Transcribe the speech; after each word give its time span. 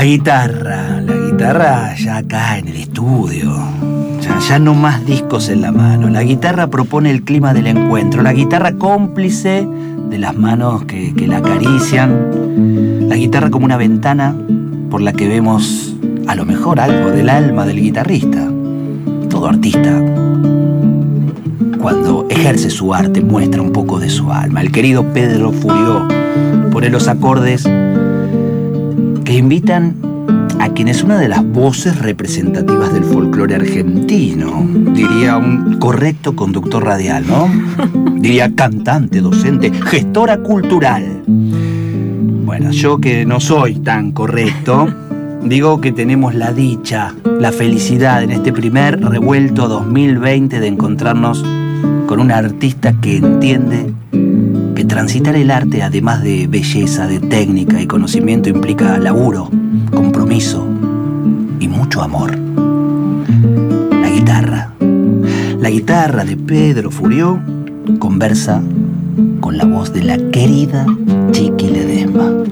La 0.00 0.06
guitarra, 0.06 1.02
la 1.02 1.14
guitarra 1.14 1.94
ya 1.94 2.16
acá 2.16 2.56
en 2.56 2.68
el 2.68 2.76
estudio. 2.76 3.54
Ya, 4.22 4.38
ya 4.38 4.58
no 4.58 4.72
más 4.72 5.04
discos 5.04 5.50
en 5.50 5.60
la 5.60 5.72
mano. 5.72 6.08
La 6.08 6.22
guitarra 6.22 6.68
propone 6.68 7.10
el 7.10 7.22
clima 7.22 7.52
del 7.52 7.66
encuentro. 7.66 8.22
La 8.22 8.32
guitarra 8.32 8.72
cómplice 8.72 9.68
de 10.08 10.18
las 10.18 10.34
manos 10.34 10.84
que, 10.86 11.12
que 11.14 11.26
la 11.26 11.36
acarician. 11.36 13.08
La 13.10 13.16
guitarra 13.16 13.50
como 13.50 13.66
una 13.66 13.76
ventana 13.76 14.34
por 14.90 15.02
la 15.02 15.12
que 15.12 15.28
vemos 15.28 15.94
a 16.26 16.34
lo 16.34 16.46
mejor 16.46 16.80
algo 16.80 17.10
del 17.10 17.28
alma 17.28 17.66
del 17.66 17.82
guitarrista. 17.82 18.48
Todo 19.28 19.48
artista, 19.48 20.02
cuando 21.78 22.26
ejerce 22.30 22.70
su 22.70 22.94
arte, 22.94 23.20
muestra 23.20 23.60
un 23.60 23.72
poco 23.72 24.00
de 24.00 24.08
su 24.08 24.32
alma. 24.32 24.62
El 24.62 24.72
querido 24.72 25.04
Pedro 25.12 25.52
Furió 25.52 26.08
pone 26.72 26.88
los 26.88 27.06
acordes 27.06 27.68
que 29.30 29.36
invitan 29.36 29.94
a 30.58 30.70
quien 30.70 30.88
es 30.88 31.04
una 31.04 31.16
de 31.16 31.28
las 31.28 31.44
voces 31.44 31.96
representativas 32.00 32.92
del 32.92 33.04
folclore 33.04 33.54
argentino. 33.54 34.66
Diría 34.92 35.36
un 35.36 35.78
correcto 35.78 36.34
conductor 36.34 36.82
radial, 36.84 37.24
¿no? 37.28 37.48
Diría 38.20 38.52
cantante, 38.56 39.20
docente, 39.20 39.70
gestora 39.72 40.38
cultural. 40.38 41.22
Bueno, 41.28 42.72
yo 42.72 42.98
que 42.98 43.24
no 43.24 43.38
soy 43.38 43.76
tan 43.76 44.10
correcto, 44.10 44.92
digo 45.44 45.80
que 45.80 45.92
tenemos 45.92 46.34
la 46.34 46.52
dicha, 46.52 47.14
la 47.38 47.52
felicidad 47.52 48.24
en 48.24 48.32
este 48.32 48.52
primer 48.52 49.00
revuelto 49.00 49.68
2020 49.68 50.58
de 50.58 50.66
encontrarnos 50.66 51.44
con 52.08 52.18
un 52.18 52.32
artista 52.32 52.94
que 53.00 53.18
entiende 53.18 53.94
que 54.80 54.86
transitar 54.86 55.36
el 55.36 55.50
arte, 55.50 55.82
además 55.82 56.22
de 56.22 56.46
belleza, 56.46 57.06
de 57.06 57.20
técnica 57.20 57.82
y 57.82 57.86
conocimiento, 57.86 58.48
implica 58.48 58.96
laburo, 58.96 59.50
compromiso 59.92 60.66
y 61.58 61.68
mucho 61.68 62.00
amor. 62.00 62.34
La 63.90 64.08
guitarra. 64.08 64.72
La 65.58 65.68
guitarra 65.68 66.24
de 66.24 66.38
Pedro 66.38 66.90
Furió 66.90 67.38
conversa 67.98 68.62
con 69.40 69.58
la 69.58 69.66
voz 69.66 69.92
de 69.92 70.02
la 70.02 70.16
querida 70.30 70.86
Chiqui 71.32 71.68
Ledesma. 71.68 72.44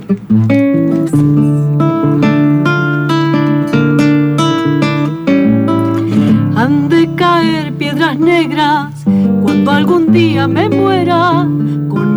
Han 6.57 6.89
de 6.91 7.09
caer 7.17 7.73
piedras 7.73 8.19
negras 8.19 8.93
cuando 9.43 9.71
algún 9.71 10.13
día 10.13 10.47
me 10.47 10.69
muera, 10.69 11.49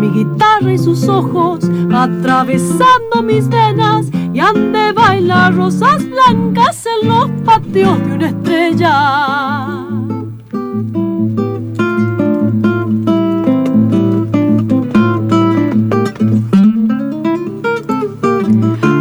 mi 0.02 0.09
guitarra 0.09 0.73
y 0.73 0.80
sus 0.80 1.07
ojos 1.07 1.59
atravesando 1.94 3.21
mis 3.23 3.47
venas, 3.47 4.07
y 4.33 4.39
han 4.39 4.71
de 4.71 4.91
bailar 4.94 5.53
rosas 5.55 6.03
blancas 6.09 6.88
en 6.88 7.07
los 7.07 7.30
patios 7.45 7.99
de 7.99 8.13
una 8.16 8.27
estrella. 8.29 9.85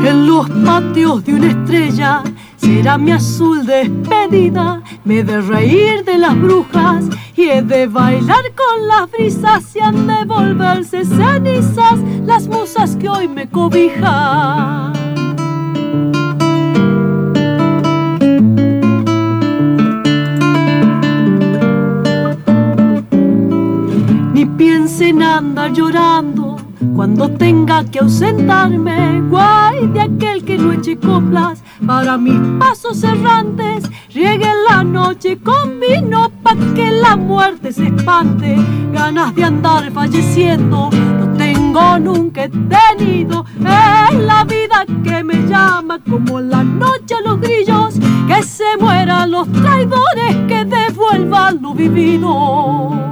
En 0.05 0.27
los 0.27 0.51
patios 0.51 1.25
de 1.25 1.35
una 1.35 1.47
estrella 1.47 2.23
será 2.59 2.99
mi 2.99 3.13
azul 3.13 3.65
despedida. 3.65 4.83
Me 5.05 5.25
de 5.25 5.41
reír 5.41 6.05
de 6.05 6.19
las 6.19 6.39
brujas 6.39 7.07
y 7.41 7.49
he 7.49 7.63
de 7.63 7.87
bailar 7.87 8.45
con 8.55 8.87
las 8.87 9.11
brisas 9.11 9.75
y 9.75 9.81
han 9.81 10.07
de 10.07 10.25
volverse 10.27 11.07
cenizas 11.07 11.99
las 12.27 12.47
musas 12.49 12.97
que 12.97 13.09
hoy 13.09 13.29
me 13.29 13.49
cobijan. 13.49 14.93
Ni 24.35 24.45
piense 24.45 25.09
en 25.09 25.23
andar 25.23 25.73
llorando 25.73 26.60
cuando 26.95 27.29
tenga 27.31 27.85
que 27.85 27.99
ausentarme, 27.99 29.21
guay 29.29 29.87
de 29.89 30.01
aquel 30.01 30.45
que 30.45 30.57
no 30.57 30.73
eche 30.73 30.97
coplas 30.97 31.63
para 31.87 32.17
mis 32.17 32.39
pasos 32.59 33.03
errantes, 33.05 33.85
riegue 34.15 34.49
la 34.69 34.83
noche 34.83 35.39
con 35.39 35.79
vino 35.79 36.31
pa' 36.43 36.57
que 36.75 36.91
la 36.91 37.17
muerte 37.17 37.73
se 37.73 37.89
espante, 37.89 38.57
ganas 38.93 39.35
de 39.35 39.45
andar 39.45 39.91
falleciendo, 39.93 40.91
no 40.91 41.37
tengo 41.37 41.99
nunca 41.99 42.49
tenido, 42.49 43.45
es 43.59 44.19
la 44.19 44.45
vida 44.45 44.87
que 45.05 45.23
me 45.23 45.47
llama 45.47 45.99
como 46.09 46.41
la 46.41 46.65
noche 46.65 47.15
a 47.15 47.21
los 47.21 47.41
grillos, 47.41 47.95
que 48.27 48.43
se 48.43 48.77
mueran 48.79 49.31
los 49.31 49.51
traidores, 49.53 50.37
que 50.49 50.65
devuelvan 50.65 51.61
lo 51.61 51.75
vivido. 51.75 53.11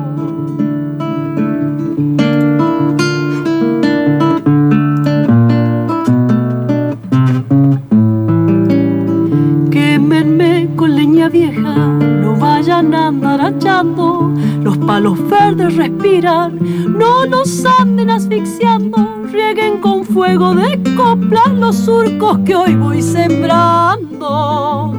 Vayan 13.11 13.25
a 13.25 13.37
andar 13.37 13.41
achando, 13.41 14.33
los 14.63 14.77
palos 14.79 15.19
verdes 15.29 15.77
respiran, 15.77 16.59
no 16.99 17.27
nos 17.27 17.65
anden 17.65 18.11
asfixiando, 18.11 19.25
rieguen 19.33 19.81
con 19.81 20.05
fuego 20.05 20.55
de 20.55 20.79
coplas 20.97 21.51
los 21.55 21.77
surcos 21.77 22.39
que 22.45 22.55
hoy 22.55 22.75
voy 22.75 23.03
sembrando. 23.03 24.95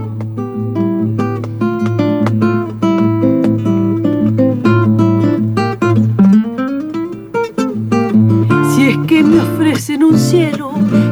Si 8.73 8.89
es 8.89 8.97
que 9.07 9.23
me 9.23 9.39
ofrecen 9.41 10.03
un 10.03 10.17
cielo 10.17 10.71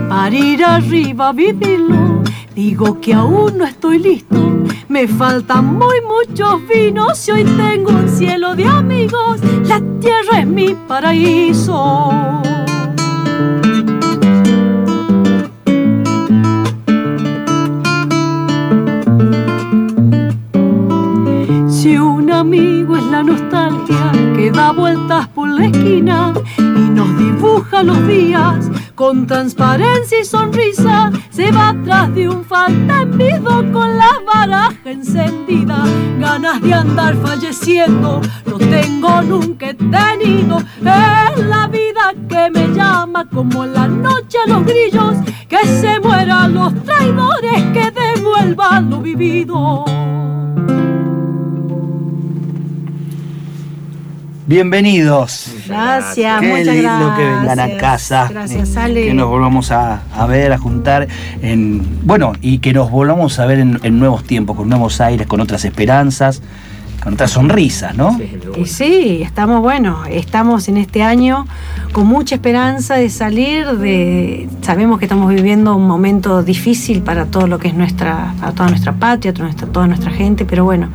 para 0.10 0.36
ir 0.36 0.64
arriba 0.64 1.30
a 1.30 1.34
vivirlo, 1.34 2.24
digo 2.56 3.00
que 3.00 3.14
aún 3.14 3.58
no 3.58 3.66
estoy 3.66 4.00
listo. 4.00 4.38
Me 4.90 5.06
faltan 5.06 5.66
muy 5.66 5.98
muchos 6.02 6.66
vinos 6.66 7.28
y 7.28 7.32
hoy 7.32 7.44
tengo 7.44 7.92
un 7.92 8.08
cielo 8.08 8.56
de 8.56 8.66
amigos. 8.66 9.42
La 9.66 9.82
tierra 10.00 10.40
es 10.40 10.48
mi 10.48 10.76
paraíso. 10.88 12.42
Si 21.68 21.98
un 21.98 22.32
amigo 22.32 22.96
es 22.96 23.04
la 23.04 23.24
nostalgia 23.24 24.12
que 24.38 24.52
da 24.52 24.72
vueltas 24.72 25.28
por 25.30 25.50
la 25.50 25.66
esquina 25.66 26.34
y 26.58 26.62
nos 26.62 27.18
dibuja 27.18 27.84
los 27.84 28.08
días 28.08 28.70
con 28.98 29.28
transparencia 29.28 30.22
y 30.22 30.26
sonrisa, 30.26 31.12
se 31.30 31.52
va 31.52 31.70
atrás 31.70 32.14
de 32.16 32.28
un 32.28 32.44
faltembido 32.44 33.72
con 33.72 33.96
la 33.96 34.20
baraja 34.26 34.90
encendida. 34.90 35.84
Ganas 36.20 36.60
de 36.64 36.74
andar 36.74 37.16
falleciendo, 37.18 38.22
no 38.48 38.58
tengo 38.58 39.22
nunca 39.22 39.68
tenido. 39.76 40.58
Es 40.80 41.46
la 41.46 41.68
vida 41.68 42.12
que 42.28 42.50
me 42.50 42.70
llama 42.70 43.30
como 43.30 43.68
la 43.68 43.88
noche 43.88 44.40
a 44.44 44.50
los 44.50 44.66
grillos, 44.66 45.16
que 45.48 45.64
se 45.80 46.00
mueran 46.00 46.56
los 46.56 46.74
traidores, 46.84 47.64
que 47.74 47.92
devuelvan 47.92 48.90
lo 48.90 49.00
vivido. 49.00 49.86
Bienvenidos. 54.48 55.52
Gracias, 55.68 56.40
Qué 56.40 56.48
muchas 56.48 56.68
lindo 56.68 56.90
gracias. 56.90 57.18
que 57.18 57.24
vengan 57.24 57.60
a 57.60 57.78
casa. 57.78 58.28
Gracias, 58.30 58.78
Ale. 58.78 59.08
Que 59.08 59.14
nos 59.14 59.28
volvamos 59.28 59.72
a, 59.72 60.04
a 60.16 60.26
ver, 60.26 60.54
a 60.54 60.58
juntar. 60.58 61.06
En, 61.42 61.86
bueno, 62.08 62.32
y 62.40 62.60
que 62.60 62.72
nos 62.72 62.90
volvamos 62.90 63.40
a 63.40 63.46
ver 63.46 63.60
en, 63.60 63.78
en 63.84 64.00
nuevos 64.00 64.24
tiempos, 64.24 64.56
con 64.56 64.70
nuevos 64.70 65.02
aires, 65.02 65.28
con 65.28 65.42
otras 65.42 65.66
esperanzas, 65.66 66.42
con 67.04 67.16
otras 67.16 67.32
sonrisas, 67.32 67.94
¿no? 67.98 68.18
Y 68.58 68.68
sí, 68.68 69.20
estamos, 69.22 69.60
bueno, 69.62 70.06
estamos 70.10 70.70
en 70.70 70.78
este 70.78 71.04
año 71.04 71.46
con 71.92 72.08
mucha 72.08 72.36
esperanza 72.36 72.96
de 72.96 73.10
salir 73.10 73.68
de. 73.78 74.48
Sabemos 74.62 75.00
que 75.00 75.06
estamos 75.06 75.28
viviendo 75.30 75.76
un 75.76 75.86
momento 75.86 76.42
difícil 76.42 77.02
para 77.02 77.26
todo 77.26 77.48
lo 77.48 77.60
que 77.60 77.68
es 77.68 77.74
nuestra, 77.74 78.34
para 78.40 78.54
toda 78.54 78.70
nuestra 78.70 78.94
patria, 78.94 79.34
toda 79.34 79.48
nuestra, 79.48 79.68
toda 79.68 79.88
nuestra 79.88 80.12
gente, 80.12 80.46
pero 80.46 80.64
bueno, 80.64 80.88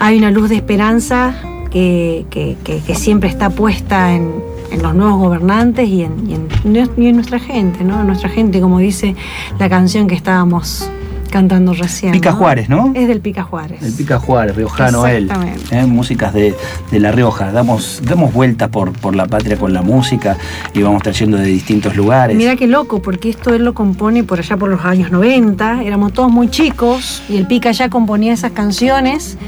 hay 0.00 0.18
una 0.18 0.32
luz 0.32 0.48
de 0.48 0.56
esperanza 0.56 1.32
que, 1.72 2.26
que- 2.30 2.56
que- 2.64 2.80
que 2.80 2.94
siempre 2.94 3.28
está 3.28 3.50
puesta 3.50 4.14
en, 4.14 4.30
en 4.70 4.82
los 4.82 4.94
nuevos 4.94 5.18
gobernantes 5.18 5.88
y 5.88 6.02
en, 6.02 6.12
y 6.30 6.34
en- 6.34 6.90
y 6.96 7.06
en 7.08 7.14
nuestra 7.16 7.38
gente, 7.38 7.84
¿no? 7.84 8.02
Nuestra 8.04 8.28
gente, 8.28 8.60
como 8.60 8.78
dice 8.78 9.14
la 9.58 9.68
canción 9.68 10.06
que 10.06 10.14
estábamos 10.14 10.88
cantando 11.30 11.72
recién. 11.72 12.12
Pica 12.12 12.32
Juárez, 12.32 12.68
¿no? 12.68 12.92
Es 12.94 13.08
del 13.08 13.22
Pica 13.22 13.42
Juárez. 13.42 13.80
El 13.82 13.94
Pica 13.94 14.18
Juárez, 14.18 14.54
riojano 14.54 15.06
él. 15.06 15.24
Exactamente. 15.24 15.78
¿eh? 15.78 15.86
Músicas 15.86 16.34
de, 16.34 16.54
de 16.90 17.00
La 17.00 17.10
Rioja. 17.10 17.50
Damos, 17.52 18.02
damos 18.04 18.34
vueltas 18.34 18.68
por, 18.68 18.92
por 18.92 19.16
la 19.16 19.26
patria 19.26 19.56
con 19.56 19.72
la 19.72 19.80
música 19.80 20.36
y 20.74 20.82
vamos 20.82 21.02
trayendo 21.02 21.38
de 21.38 21.46
distintos 21.46 21.96
lugares. 21.96 22.36
Mira 22.36 22.54
qué 22.56 22.66
loco, 22.66 23.00
porque 23.00 23.30
esto 23.30 23.54
él 23.54 23.64
lo 23.64 23.72
compone 23.72 24.24
por 24.24 24.40
allá 24.40 24.58
por 24.58 24.68
los 24.68 24.84
años 24.84 25.10
90, 25.10 25.82
éramos 25.84 26.12
todos 26.12 26.30
muy 26.30 26.50
chicos 26.50 27.22
y 27.30 27.38
el 27.38 27.46
Pica 27.46 27.72
ya 27.72 27.88
componía 27.88 28.34
esas 28.34 28.52
canciones 28.52 29.38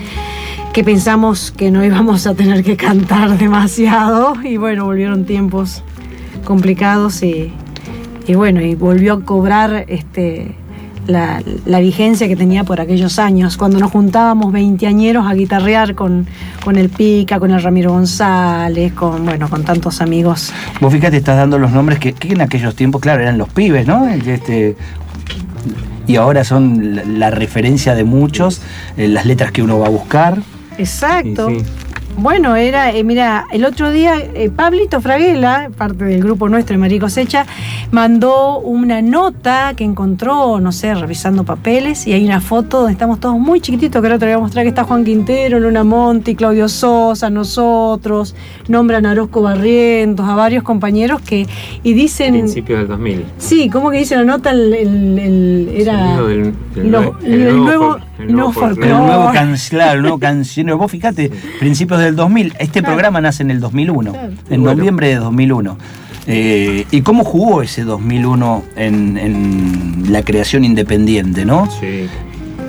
que 0.74 0.82
pensamos 0.82 1.52
que 1.56 1.70
no 1.70 1.84
íbamos 1.84 2.26
a 2.26 2.34
tener 2.34 2.64
que 2.64 2.76
cantar 2.76 3.38
demasiado 3.38 4.34
y 4.42 4.56
bueno, 4.56 4.86
volvieron 4.86 5.24
tiempos 5.24 5.84
complicados 6.44 7.22
y, 7.22 7.52
y 8.26 8.34
bueno, 8.34 8.60
y 8.60 8.74
volvió 8.74 9.12
a 9.12 9.20
cobrar 9.24 9.84
este, 9.86 10.56
la, 11.06 11.40
vigencia 11.78 12.26
que 12.26 12.34
tenía 12.34 12.64
por 12.64 12.80
aquellos 12.80 13.20
años, 13.20 13.56
cuando 13.56 13.78
nos 13.78 13.92
juntábamos 13.92 14.52
veinteañeros 14.52 15.24
a 15.28 15.34
guitarrear 15.34 15.94
con, 15.94 16.26
con 16.64 16.74
el 16.74 16.88
Pica, 16.88 17.38
con 17.38 17.52
el 17.52 17.62
Ramiro 17.62 17.92
González, 17.92 18.92
con, 18.94 19.24
bueno, 19.24 19.48
con 19.48 19.62
tantos 19.62 20.00
amigos. 20.00 20.52
Vos 20.80 20.92
fíjate, 20.92 21.18
estás 21.18 21.36
dando 21.36 21.56
los 21.56 21.70
nombres 21.70 22.00
que, 22.00 22.16
en 22.20 22.40
aquellos 22.40 22.74
tiempos, 22.74 23.00
claro, 23.00 23.22
eran 23.22 23.38
los 23.38 23.48
pibes, 23.48 23.86
¿no? 23.86 24.08
Este, 24.08 24.74
y 26.08 26.16
ahora 26.16 26.42
son 26.42 26.96
la, 26.96 27.04
la 27.04 27.30
referencia 27.30 27.94
de 27.94 28.02
muchos, 28.02 28.60
eh, 28.96 29.06
las 29.06 29.24
letras 29.24 29.52
que 29.52 29.62
uno 29.62 29.78
va 29.78 29.86
a 29.86 29.90
buscar. 29.90 30.42
Exacto. 30.78 31.48
Sí, 31.48 31.60
sí. 31.60 31.66
Bueno, 32.16 32.54
era, 32.54 32.92
eh, 32.92 33.02
mira, 33.02 33.44
el 33.50 33.64
otro 33.64 33.90
día 33.90 34.14
eh, 34.34 34.48
Pablito 34.48 35.00
Fraguela, 35.00 35.68
parte 35.76 36.04
del 36.04 36.22
grupo 36.22 36.48
nuestro 36.48 36.74
de 36.74 36.78
María 36.78 37.00
Cosecha, 37.00 37.44
mandó 37.90 38.60
una 38.60 39.02
nota 39.02 39.74
que 39.76 39.82
encontró, 39.82 40.60
no 40.60 40.70
sé, 40.70 40.94
revisando 40.94 41.42
papeles, 41.42 42.06
y 42.06 42.12
hay 42.12 42.24
una 42.24 42.40
foto 42.40 42.78
donde 42.78 42.92
estamos 42.92 43.18
todos 43.18 43.36
muy 43.36 43.60
chiquititos, 43.60 44.00
que 44.00 44.06
ahora 44.06 44.20
te 44.20 44.26
voy 44.26 44.34
a 44.34 44.38
mostrar 44.38 44.64
que 44.64 44.68
está 44.68 44.84
Juan 44.84 45.04
Quintero, 45.04 45.58
Luna 45.58 45.82
Monti, 45.82 46.36
Claudio 46.36 46.68
Sosa, 46.68 47.30
nosotros, 47.30 48.36
nombran 48.68 49.06
a 49.06 49.10
Orozco 49.10 49.42
Barrientos, 49.42 50.24
a 50.28 50.36
varios 50.36 50.62
compañeros 50.62 51.20
que, 51.20 51.48
y 51.82 51.94
dicen... 51.94 52.34
Principios 52.34 52.78
del 52.78 52.88
2000. 52.88 53.24
Sí, 53.38 53.68
¿cómo 53.68 53.90
que 53.90 53.98
dice 53.98 54.14
la 54.14 54.22
nota? 54.22 54.52
El, 54.52 54.72
el- 54.72 55.18
el- 55.18 55.68
era... 55.76 55.98
Sonido 56.14 56.28
del- 56.28 56.52
del 56.76 56.90
lo- 56.92 57.12
nue- 57.14 57.24
el 57.24 57.56
nuevo- 57.56 57.98
el 58.28 58.36
no 58.36 58.52
folclore. 58.52 58.90
El 58.90 58.96
No. 58.96 59.06
nuevo 59.06 59.32
cancionero, 59.32 59.92
el 59.92 60.02
nuevo 60.02 60.18
cancionero. 60.18 60.78
Vos 60.78 60.90
fíjate, 60.90 61.30
principios 61.60 62.00
del 62.00 62.16
2000. 62.16 62.54
Este 62.58 62.80
Claro. 62.80 62.86
programa 62.94 63.20
nace 63.20 63.42
en 63.42 63.50
el 63.50 63.60
2001, 63.60 64.12
Claro. 64.12 64.28
en 64.50 64.62
Bueno. 64.62 64.76
noviembre 64.78 65.08
de 65.08 65.16
2001. 65.16 65.76
Eh, 66.26 66.86
¿Y 66.90 67.02
cómo 67.02 67.22
jugó 67.24 67.60
ese 67.62 67.84
2001 67.84 68.62
en, 68.76 69.18
en 69.18 70.04
la 70.12 70.22
creación 70.22 70.64
independiente, 70.64 71.44
no? 71.44 71.68
Sí. 71.80 72.06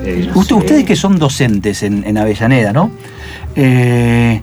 Eh, 0.04 0.30
Usted- 0.34 0.54
sí. 0.56 0.60
Ustedes 0.60 0.84
que 0.84 0.94
son 0.94 1.18
docentes 1.18 1.82
en, 1.82 2.04
en 2.06 2.18
Avellaneda, 2.18 2.72
¿no? 2.72 2.90
Eh, 3.54 4.42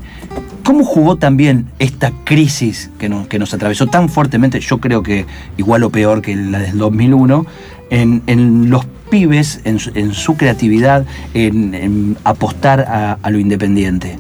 ¿Cómo 0.64 0.86
jugó 0.86 1.18
también 1.18 1.68
esta 1.78 2.12
crisis 2.24 2.90
que 2.98 3.10
nos, 3.10 3.28
que 3.28 3.38
nos 3.38 3.54
atravesó 3.54 3.88
tan 3.88 4.08
fuertemente, 4.10 4.60
yo 4.62 4.78
creo 4.80 5.04
que 5.04 5.26
igual 5.58 5.84
o 5.84 5.90
peor 5.90 6.22
que 6.22 6.36
la 6.38 6.60
del 6.60 6.78
2001, 6.78 7.46
en, 7.94 8.24
en 8.26 8.72
los 8.72 8.86
pibes, 9.12 9.62
en 9.66 9.78
su, 9.78 9.92
en 9.94 10.14
su 10.14 10.36
creatividad, 10.36 11.06
en, 11.36 12.18
apostar 12.24 12.82
a, 12.82 13.30
lo 13.30 13.38
independiente? 13.38 14.18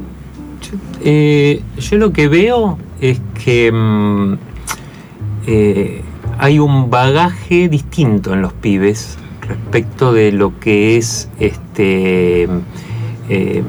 Eh, 1.04 1.62
yo 1.80 1.98
lo 1.98 2.14
que 2.14 2.28
veo 2.28 2.78
es 3.02 3.20
que 3.44 3.72
mm, 3.72 4.34
eh, 5.48 6.02
hay 6.38 6.60
un 6.60 6.92
bagaje 6.92 7.68
distinto 7.68 8.34
en 8.34 8.44
los 8.44 8.54
pibes 8.54 9.18
respecto 9.42 10.14
de 10.14 10.32
lo 10.32 10.60
que 10.60 10.98
es 10.98 11.30
este 11.40 12.48
eh, 13.30 13.64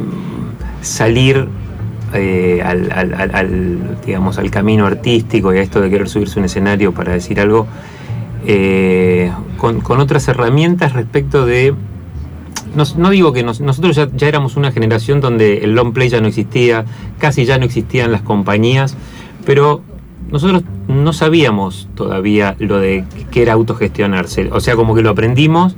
salir 0.83 1.49
eh, 2.12 2.62
al, 2.62 3.99
digamos 4.05 4.39
al 4.39 4.51
camino 4.51 4.87
artístico 4.87 5.53
y 5.53 5.59
a 5.59 5.62
esto 5.62 5.81
de 5.81 5.91
querer 5.91 6.09
subirse 6.09 6.39
un 6.39 6.45
escenario 6.45 6.93
para 6.93 7.12
decir 7.12 7.41
algo 7.41 7.67
eh, 8.46 9.32
con, 9.58 9.81
con 9.81 10.00
otras 10.00 10.26
herramientas 10.29 10.93
respecto 10.93 11.46
de 11.46 11.75
no, 12.76 12.82
no 12.96 13.11
digo 13.11 13.32
que 13.32 13.43
nos- 13.44 13.61
nosotros 13.61 13.94
ya, 13.96 14.08
ya 14.17 14.26
éramos 14.29 14.56
una 14.56 14.73
generación 14.73 15.20
donde 15.20 15.58
el 15.58 15.75
long 15.75 15.93
play 15.93 16.08
ya 16.08 16.20
no 16.20 16.26
existía, 16.29 16.85
casi 17.19 17.44
ya 17.44 17.56
no 17.58 17.64
existían 17.64 18.11
las 18.11 18.23
compañías, 18.23 18.96
pero 19.46 19.82
nosotros 20.31 20.64
no 20.88 21.12
sabíamos 21.12 21.88
todavía 21.94 22.56
lo 22.58 22.79
de 22.79 23.05
que 23.31 23.43
era 23.43 23.52
autogestionarse. 23.52 24.49
O 24.52 24.58
sea, 24.61 24.75
como 24.75 24.94
que 24.94 25.02
lo 25.02 25.11
aprendimos 25.11 25.76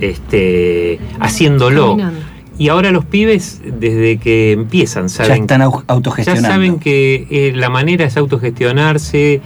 este, 0.00 0.98
haciéndolo. 1.20 1.90
Caminando. 1.96 2.20
Y 2.58 2.68
ahora 2.70 2.90
los 2.90 3.04
pibes, 3.04 3.60
desde 3.64 4.18
que 4.18 4.50
empiezan, 4.52 5.04
Ya 5.04 5.08
saben 5.10 5.42
están 5.42 5.60
au- 5.62 5.78
ya 5.78 5.84
autogestionando. 5.94 6.48
saben 6.48 6.78
que 6.80 7.26
eh, 7.30 7.52
la 7.54 7.68
manera 7.70 8.04
es 8.04 8.16
autogestionarse, 8.16 9.40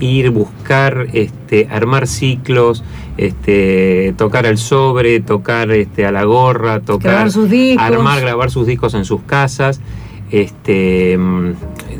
ir, 0.00 0.30
buscar, 0.30 1.06
este, 1.12 1.68
armar 1.70 2.06
ciclos, 2.06 2.84
este, 3.16 4.14
tocar 4.18 4.46
al 4.46 4.58
sobre, 4.58 5.20
tocar 5.20 5.70
este, 5.70 6.06
a 6.06 6.12
la 6.12 6.24
gorra, 6.24 6.80
tocar, 6.80 7.12
Grabar 7.12 7.30
sus 7.30 7.48
discos. 7.50 7.84
armar, 7.84 8.20
grabar 8.20 8.50
sus 8.50 8.66
discos 8.66 8.94
en 8.94 9.04
sus 9.04 9.22
casas. 9.22 9.80
Este, 10.30 11.16
mm, 11.16 11.50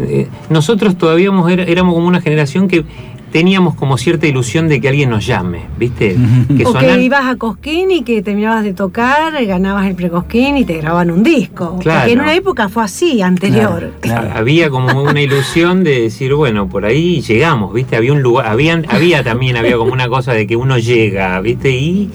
eh, 0.01 0.29
nosotros 0.51 0.99
todavía 0.99 1.27
éramos- 1.27 1.51
éramos 1.51 1.95
como 1.95 2.09
una 2.09 2.21
generación 2.21 2.69
que 2.69 2.85
teníamos 3.33 3.75
como 3.75 3.99
cierta 3.99 4.27
ilusión 4.27 4.69
de 4.69 4.81
que 4.81 4.89
alguien 4.89 5.11
nos 5.11 5.27
llame, 5.27 5.63
¿viste? 5.79 6.17
Que 6.57 6.65
O 6.65 6.73
sonan- 6.73 6.97
que 6.97 7.03
ibas 7.03 7.27
a 7.27 7.37
Cosquín 7.37 7.91
y 7.91 8.03
que 8.03 8.23
terminabas 8.23 8.65
de 8.65 8.73
tocar, 8.73 9.33
ganabas 9.45 9.87
el 9.87 9.95
precosquín 9.95 10.57
y 10.57 10.65
te 10.65 10.79
grababan 10.79 11.11
un 11.11 11.23
disco. 11.23 11.79
Claro. 11.81 12.01
Porque 12.01 12.13
en 12.15 12.21
una 12.21 12.35
época 12.35 12.69
fue 12.69 12.85
así, 12.85 13.21
anterior. 13.23 13.93
Claro. 14.01 14.31
Había 14.35 14.71
como 14.71 15.03
una 15.03 15.21
ilusión 15.21 15.85
de 15.85 16.03
decir, 16.03 16.33
bueno, 16.35 16.69
por 16.69 16.85
ahí 16.87 17.21
llegamos, 17.21 17.75
¿viste? 17.75 17.97
Había 17.97 18.13
un 18.13 18.23
lugar, 18.23 18.47
habían, 18.47 18.87
había 18.89 19.23
también, 19.23 19.57
había 19.57 19.77
como 19.77 19.93
una 19.93 20.09
cosa 20.09 20.33
de 20.33 20.47
que 20.47 20.57
uno 20.57 20.79
llega, 20.79 21.39
¿viste? 21.41 21.71
Y, 21.71 22.11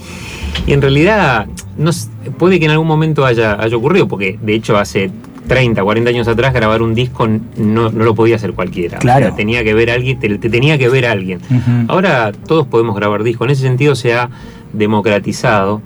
y 0.65 0.73
en 0.73 0.81
realidad, 0.81 1.45
no, 1.77 1.91
puede 2.37 2.57
que 2.59 2.65
en 2.65 2.71
algún 2.71 2.87
momento 2.87 3.25
haya, 3.25 3.61
haya 3.61 3.77
ocurrido, 3.77 4.07
porque 4.07 4.39
de 4.41 4.55
hecho 4.55 4.77
hace 4.77 5.11
30, 5.53 5.83
40 5.83 6.09
años 6.09 6.27
atrás 6.27 6.53
grabar 6.53 6.81
un 6.81 6.95
disco 6.95 7.27
no, 7.27 7.89
no 7.91 8.03
lo 8.03 8.15
podía 8.15 8.37
hacer 8.37 8.53
cualquiera. 8.53 8.97
O 8.97 9.01
Claro. 9.01 9.27
sea, 9.27 9.35
tenía 9.35 9.63
que 9.63 9.73
ver 9.73 9.89
a 9.91 9.95
alguien, 9.95 10.17
te, 10.19 10.29
te 10.37 10.49
tenía 10.49 10.77
que 10.77 10.87
ver 10.89 11.05
a 11.05 11.11
alguien. 11.11 11.39
Ahora 11.87 12.31
todos 12.31 12.65
podemos 12.67 12.95
grabar 12.95 13.23
discos, 13.23 13.45
en 13.47 13.51
ese 13.51 13.63
sentido 13.63 13.95
se 13.95 14.13
ha 14.13 14.29
democratizado 14.73 15.81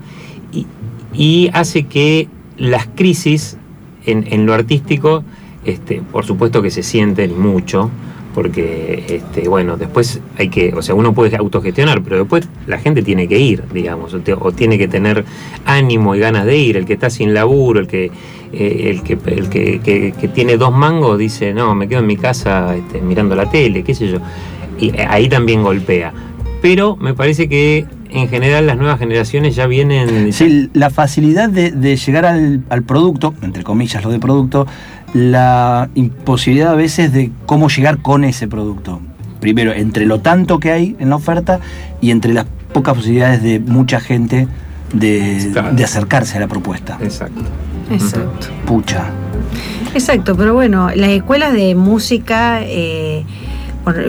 y, 0.52 0.66
y 1.14 1.50
hace 1.52 1.84
que 1.84 2.28
las 2.58 2.86
crisis 2.86 3.56
en, 4.04 4.26
en 4.30 4.46
lo 4.46 4.54
artístico, 4.54 5.24
este, 5.64 6.02
por 6.12 6.24
supuesto 6.24 6.62
que 6.62 6.70
se 6.70 6.82
sienten 6.82 7.38
mucho, 7.38 7.90
porque 8.34 9.04
este, 9.08 9.48
bueno, 9.48 9.76
después 9.76 10.20
hay 10.38 10.48
que, 10.50 10.74
o 10.74 10.82
sea, 10.82 10.94
uno 10.94 11.14
puede 11.14 11.34
autogestionar, 11.36 12.02
pero 12.02 12.18
después 12.18 12.48
la 12.66 12.78
gente 12.78 13.02
tiene 13.02 13.26
que 13.28 13.38
ir, 13.38 13.62
digamos, 13.72 14.12
o, 14.14 14.20
te- 14.20 14.34
o 14.34 14.52
tiene 14.52 14.76
que 14.76 14.88
tener 14.88 15.24
ánimo 15.64 16.14
y 16.14 16.18
ganas 16.18 16.44
de 16.44 16.56
ir, 16.58 16.76
el 16.76 16.84
que 16.84 16.92
está 16.92 17.08
sin 17.08 17.32
laburo, 17.32 17.80
el 17.80 17.86
que 17.86 18.10
eh, 18.58 18.90
el, 18.90 19.02
que, 19.02 19.18
el 19.26 19.48
que, 19.48 19.80
que- 19.80 20.12
que 20.18 20.28
tiene 20.28 20.56
dos 20.56 20.72
mangos 20.72 21.18
dice, 21.18 21.52
no, 21.52 21.74
me 21.74 21.86
quedo 21.88 22.00
en 22.00 22.06
mi 22.06 22.16
casa 22.16 22.74
este, 22.74 23.00
mirando 23.00 23.34
la 23.36 23.50
tele, 23.50 23.82
qué 23.84 23.94
sé 23.94 24.08
yo. 24.08 24.18
Y 24.78 24.88
eh, 24.96 25.06
ahí 25.08 25.28
también 25.28 25.62
golpea. 25.62 26.12
Pero 26.62 26.96
me 26.96 27.14
parece 27.14 27.48
que 27.48 27.86
en 28.10 28.28
general 28.28 28.66
las 28.66 28.76
nuevas 28.78 28.98
generaciones 28.98 29.54
ya 29.56 29.66
vienen... 29.66 30.32
Sí, 30.32 30.70
la 30.72 30.90
facilidad 30.90 31.48
de, 31.50 31.70
de 31.70 31.96
llegar 31.96 32.24
al, 32.24 32.62
al 32.70 32.82
producto, 32.82 33.34
entre 33.42 33.62
comillas 33.62 34.02
lo 34.04 34.10
de 34.10 34.18
producto, 34.18 34.66
la 35.12 35.88
imposibilidad 35.94 36.72
a 36.72 36.76
veces 36.76 37.12
de 37.12 37.30
cómo 37.46 37.68
llegar 37.68 37.98
con 37.98 38.24
ese 38.24 38.48
producto. 38.48 39.00
Primero, 39.40 39.72
entre 39.72 40.06
lo 40.06 40.20
tanto 40.20 40.58
que 40.58 40.72
hay 40.72 40.96
en 40.98 41.10
la 41.10 41.16
oferta 41.16 41.60
y 42.00 42.10
entre 42.10 42.32
las 42.32 42.46
pocas 42.72 42.94
posibilidades 42.94 43.42
de 43.42 43.60
mucha 43.60 44.00
gente 44.00 44.48
de, 44.92 45.50
Claro. 45.52 45.72
de 45.74 45.84
acercarse 45.84 46.36
a 46.38 46.40
la 46.40 46.48
propuesta. 46.48 46.98
Exacto. 47.02 47.42
Exacto. 47.90 48.48
Pucha. 48.66 49.10
Exacto, 49.94 50.36
pero 50.36 50.54
bueno, 50.54 50.90
las 50.94 51.10
escuelas 51.10 51.52
de 51.52 51.74
música 51.74 52.60
eh, 52.62 53.24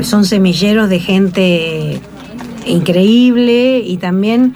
son 0.02 0.26
semilleros 0.26 0.90
de 0.90 1.00
gente 1.00 2.00
increíble 2.66 3.80
y 3.80 3.98
también 3.98 4.56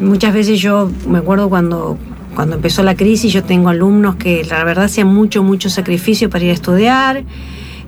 muchas 0.00 0.34
veces 0.34 0.60
yo 0.60 0.90
me 1.08 1.18
acuerdo 1.18 1.48
cuando, 1.48 1.96
cuando 2.34 2.56
empezó 2.56 2.82
la 2.82 2.94
crisis, 2.94 3.32
yo 3.32 3.44
tengo 3.44 3.68
alumnos 3.68 4.16
que 4.16 4.44
la 4.44 4.62
verdad 4.64 4.84
hacían 4.84 5.08
mucho, 5.08 5.42
mucho 5.42 5.70
sacrificio 5.70 6.28
para 6.28 6.44
ir 6.44 6.50
a 6.50 6.54
estudiar. 6.54 7.24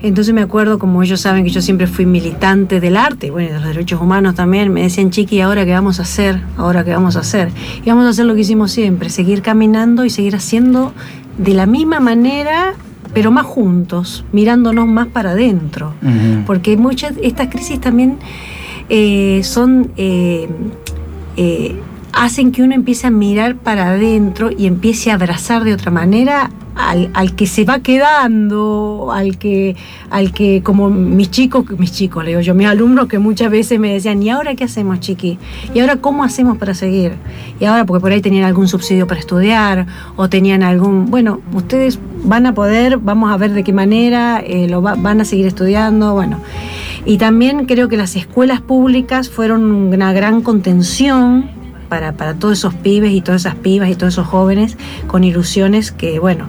Entonces 0.03 0.33
me 0.33 0.41
acuerdo, 0.41 0.79
como 0.79 1.03
ellos 1.03 1.21
saben 1.21 1.43
que 1.43 1.49
yo 1.49 1.61
siempre 1.61 1.87
fui 1.87 2.05
militante 2.05 2.79
del 2.79 2.97
arte, 2.97 3.29
bueno, 3.29 3.49
de 3.49 3.55
los 3.55 3.67
derechos 3.67 4.01
humanos 4.01 4.35
también, 4.35 4.73
me 4.73 4.81
decían, 4.81 5.11
Chiqui, 5.11 5.37
¿y 5.37 5.41
ahora 5.41 5.65
qué 5.65 5.71
vamos 5.71 5.99
a 5.99 6.03
hacer? 6.03 6.41
¿Ahora 6.57 6.83
qué 6.83 6.91
vamos 6.91 7.15
a 7.15 7.19
hacer? 7.19 7.49
Y 7.85 7.89
vamos 7.89 8.05
a 8.05 8.09
hacer 8.09 8.25
lo 8.25 8.33
que 8.35 8.41
hicimos 8.41 8.71
siempre, 8.71 9.09
seguir 9.09 9.41
caminando 9.41 10.03
y 10.05 10.09
seguir 10.09 10.35
haciendo 10.35 10.93
de 11.37 11.53
la 11.53 11.65
misma 11.65 11.99
manera, 11.99 12.73
pero 13.13 13.31
más 13.31 13.45
juntos, 13.45 14.25
mirándonos 14.31 14.87
más 14.87 15.07
para 15.07 15.31
adentro. 15.31 15.93
Porque 16.45 16.77
muchas, 16.77 17.13
estas 17.21 17.49
crisis 17.49 17.79
también 17.79 18.17
eh, 18.89 19.41
son... 19.43 19.91
eh, 19.97 20.47
eh, 21.37 21.75
hacen 22.13 22.51
que 22.51 22.61
uno 22.61 22.75
empiece 22.75 23.07
a 23.07 23.09
mirar 23.09 23.55
para 23.55 23.91
adentro 23.91 24.49
y 24.51 24.65
empiece 24.65 25.11
a 25.11 25.15
abrazar 25.15 25.63
de 25.63 25.73
otra 25.73 25.91
manera 25.91 26.51
al, 26.75 27.09
al, 27.13 27.35
que 27.35 27.47
se 27.47 27.65
va 27.65 27.79
quedando, 27.79 29.11
al 29.13 29.37
que, 29.37 29.75
al 30.09 30.31
que, 30.31 30.61
como 30.63 30.89
mis 30.89 31.31
chicos, 31.31 31.65
mis 31.77 31.91
chicos, 31.91 32.23
le 32.23 32.31
digo 32.31 32.41
yo, 32.41 32.53
mis 32.53 32.67
alumnos 32.67 33.07
que 33.07 33.19
muchas 33.19 33.51
veces 33.51 33.79
me 33.79 33.93
decían, 33.93 34.21
¿y 34.23 34.29
ahora 34.29 34.55
qué 34.55 34.63
hacemos, 34.63 34.99
chiqui? 34.99 35.37
¿Y 35.73 35.79
ahora 35.79 35.97
cómo 35.97 36.23
hacemos 36.23 36.57
para 36.57 36.73
seguir? 36.73 37.13
Y 37.59 37.65
ahora, 37.65 37.85
porque 37.85 38.01
por 38.01 38.11
ahí 38.11 38.21
tenían 38.21 38.45
algún 38.45 38.67
subsidio 38.67 39.07
para 39.07 39.19
estudiar, 39.19 39.85
o 40.15 40.29
tenían 40.29 40.63
algún, 40.63 41.07
bueno, 41.07 41.41
ustedes 41.53 41.99
van 42.23 42.45
a 42.45 42.53
poder, 42.53 42.97
vamos 42.97 43.31
a 43.31 43.37
ver 43.37 43.51
de 43.51 43.63
qué 43.63 43.73
manera, 43.73 44.41
eh, 44.45 44.67
lo 44.67 44.81
va, 44.81 44.95
van 44.95 45.21
a 45.21 45.25
seguir 45.25 45.47
estudiando, 45.47 46.13
bueno. 46.13 46.39
Y 47.05 47.17
también 47.17 47.65
creo 47.65 47.87
que 47.87 47.97
las 47.97 48.15
escuelas 48.15 48.61
públicas 48.61 49.29
fueron 49.29 49.63
una 49.63 50.13
gran 50.13 50.41
contención 50.41 51.60
para, 51.91 52.13
para, 52.13 52.35
todos 52.35 52.57
esos 52.57 52.73
pibes 52.73 53.11
y 53.11 53.19
todas 53.19 53.41
esas 53.41 53.55
pibas 53.55 53.89
y 53.89 53.95
todos 53.95 54.13
esos 54.13 54.25
jóvenes 54.25 54.77
con 55.07 55.25
ilusiones 55.25 55.91
que, 55.91 56.19
bueno, 56.19 56.45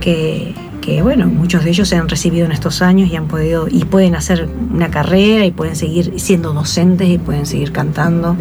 que, 0.00 0.54
que, 0.80 1.02
bueno, 1.02 1.26
muchos 1.26 1.64
de 1.64 1.70
ellos 1.70 1.86
se 1.86 1.96
han 1.96 2.08
recibido 2.08 2.46
en 2.46 2.52
estos 2.52 2.80
años 2.80 3.10
y 3.10 3.14
han 3.14 3.28
podido, 3.28 3.68
y 3.68 3.84
pueden 3.84 4.14
hacer 4.14 4.48
una 4.72 4.90
carrera 4.90 5.44
y 5.44 5.50
pueden 5.50 5.76
seguir 5.76 6.14
siendo 6.18 6.54
docentes 6.54 7.10
y 7.10 7.18
pueden 7.18 7.44
seguir 7.44 7.72
cantando. 7.72 8.38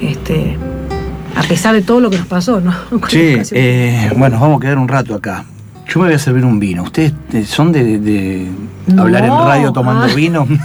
Este, 0.00 0.56
a 1.36 1.42
pesar 1.42 1.74
de 1.74 1.82
todo 1.82 2.00
lo 2.00 2.08
que 2.08 2.16
nos 2.16 2.28
pasó, 2.28 2.62
¿no? 2.62 2.72
Sí, 3.10 3.36
eh, 3.50 4.10
bueno, 4.16 4.40
vamos 4.40 4.56
a 4.56 4.60
quedar 4.62 4.78
un 4.78 4.88
rato 4.88 5.14
acá. 5.14 5.44
Yo 5.86 6.00
me 6.00 6.06
voy 6.06 6.14
a 6.14 6.18
servir 6.18 6.46
un 6.46 6.58
vino. 6.58 6.84
¿Ustedes 6.84 7.12
son 7.44 7.72
de, 7.72 7.98
de 7.98 8.48
no. 8.86 9.02
hablar 9.02 9.24
en 9.24 9.32
radio 9.32 9.70
tomando 9.70 10.04
ah. 10.04 10.16
vino? 10.16 10.48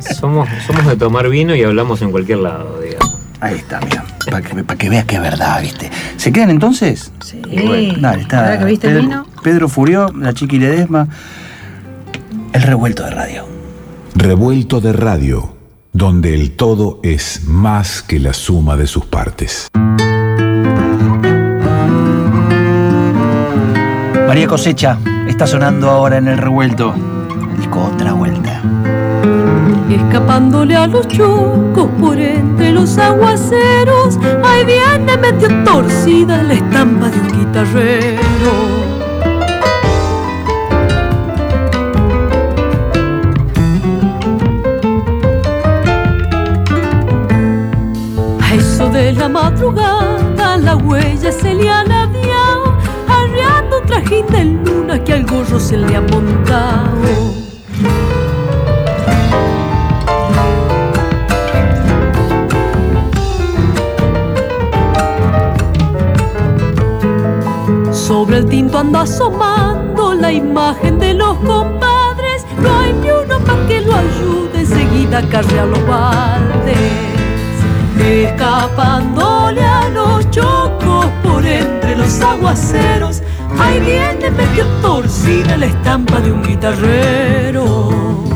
somos, 0.18 0.48
somos 0.66 0.86
de 0.86 0.96
tomar 0.96 1.28
vino 1.28 1.54
y 1.54 1.62
hablamos 1.62 2.00
en 2.00 2.10
cualquier 2.10 2.38
lado, 2.38 2.80
digamos. 2.80 3.11
Ahí 3.42 3.56
está, 3.56 3.80
mira, 3.80 4.04
para 4.30 4.40
que, 4.40 4.62
pa 4.62 4.76
que 4.76 4.88
veas 4.88 5.04
que 5.04 5.16
es 5.16 5.20
verdad, 5.20 5.60
¿viste? 5.60 5.90
¿Se 6.16 6.30
quedan 6.30 6.50
entonces? 6.50 7.10
Sí. 7.24 7.42
Bueno, 7.42 7.94
dale, 7.98 8.22
está. 8.22 8.56
que 8.56 8.64
viste 8.64 8.86
Pedro, 8.86 9.00
el 9.00 9.06
vino? 9.08 9.26
Pedro 9.42 9.68
Furió, 9.68 10.12
la 10.16 10.32
Chiqui 10.32 10.60
Ledesma, 10.60 11.08
el 12.52 12.62
revuelto 12.62 13.02
de 13.02 13.10
radio. 13.10 13.44
Revuelto 14.14 14.80
de 14.80 14.92
radio, 14.92 15.56
donde 15.92 16.34
el 16.34 16.52
todo 16.52 17.00
es 17.02 17.42
más 17.48 18.02
que 18.02 18.20
la 18.20 18.32
suma 18.32 18.76
de 18.76 18.86
sus 18.86 19.06
partes. 19.06 19.66
María 24.28 24.46
Cosecha 24.46 24.98
está 25.26 25.48
sonando 25.48 25.90
ahora 25.90 26.18
en 26.18 26.28
el 26.28 26.38
revuelto. 26.38 26.94
El 26.94 27.56
disco 27.56 27.90
Otra 27.92 28.12
Vuelta. 28.12 28.62
Escapándole 29.90 30.76
a 30.76 30.86
los 30.86 31.06
chocos 31.08 31.88
por 32.00 32.18
entre 32.18 32.72
los 32.72 32.96
aguaceros, 32.98 34.18
ahí 34.44 34.64
viene 34.64 35.16
medio 35.18 35.48
torcida 35.64 36.42
la 36.42 36.54
estampa 36.54 37.08
de 37.08 37.20
un 37.20 37.28
guitarrero. 37.38 38.20
A 48.40 48.54
eso 48.54 48.88
de 48.88 49.12
la 49.12 49.28
madrugada 49.28 50.56
la 50.58 50.76
huella 50.76 51.32
se 51.32 51.54
le 51.54 51.70
ha 51.70 51.84
ladeado, 51.84 52.76
arreando 53.08 53.80
un 53.80 53.86
trajín 53.86 54.26
de 54.26 54.44
luna 54.44 55.02
que 55.02 55.14
al 55.14 55.24
gorro 55.24 55.58
se 55.58 55.76
le 55.76 55.96
ha 55.96 56.06
Tinto 68.72 68.78
anda 68.78 69.02
asomando 69.02 70.14
la 70.14 70.32
imagen 70.32 70.98
de 70.98 71.12
los 71.12 71.36
compadres. 71.40 72.46
No 72.58 72.74
hay 72.78 72.94
ni 72.94 73.10
uno 73.10 73.38
para 73.44 73.66
que 73.66 73.82
lo 73.82 73.94
ayude 73.94 74.60
enseguida 74.60 75.18
a 75.18 75.28
carrear 75.28 75.68
los 75.68 75.86
baldes. 75.86 76.78
Escapándole 78.00 79.62
a 79.62 79.90
los 79.90 80.30
chocos 80.30 81.04
por 81.22 81.44
entre 81.44 81.96
los 81.96 82.18
aguaceros. 82.22 83.22
Ahí 83.58 83.78
viene 83.80 84.30
medio 84.30 84.64
torcida 84.80 85.58
la 85.58 85.66
estampa 85.66 86.20
de 86.20 86.32
un 86.32 86.42
guitarrero. 86.42 88.31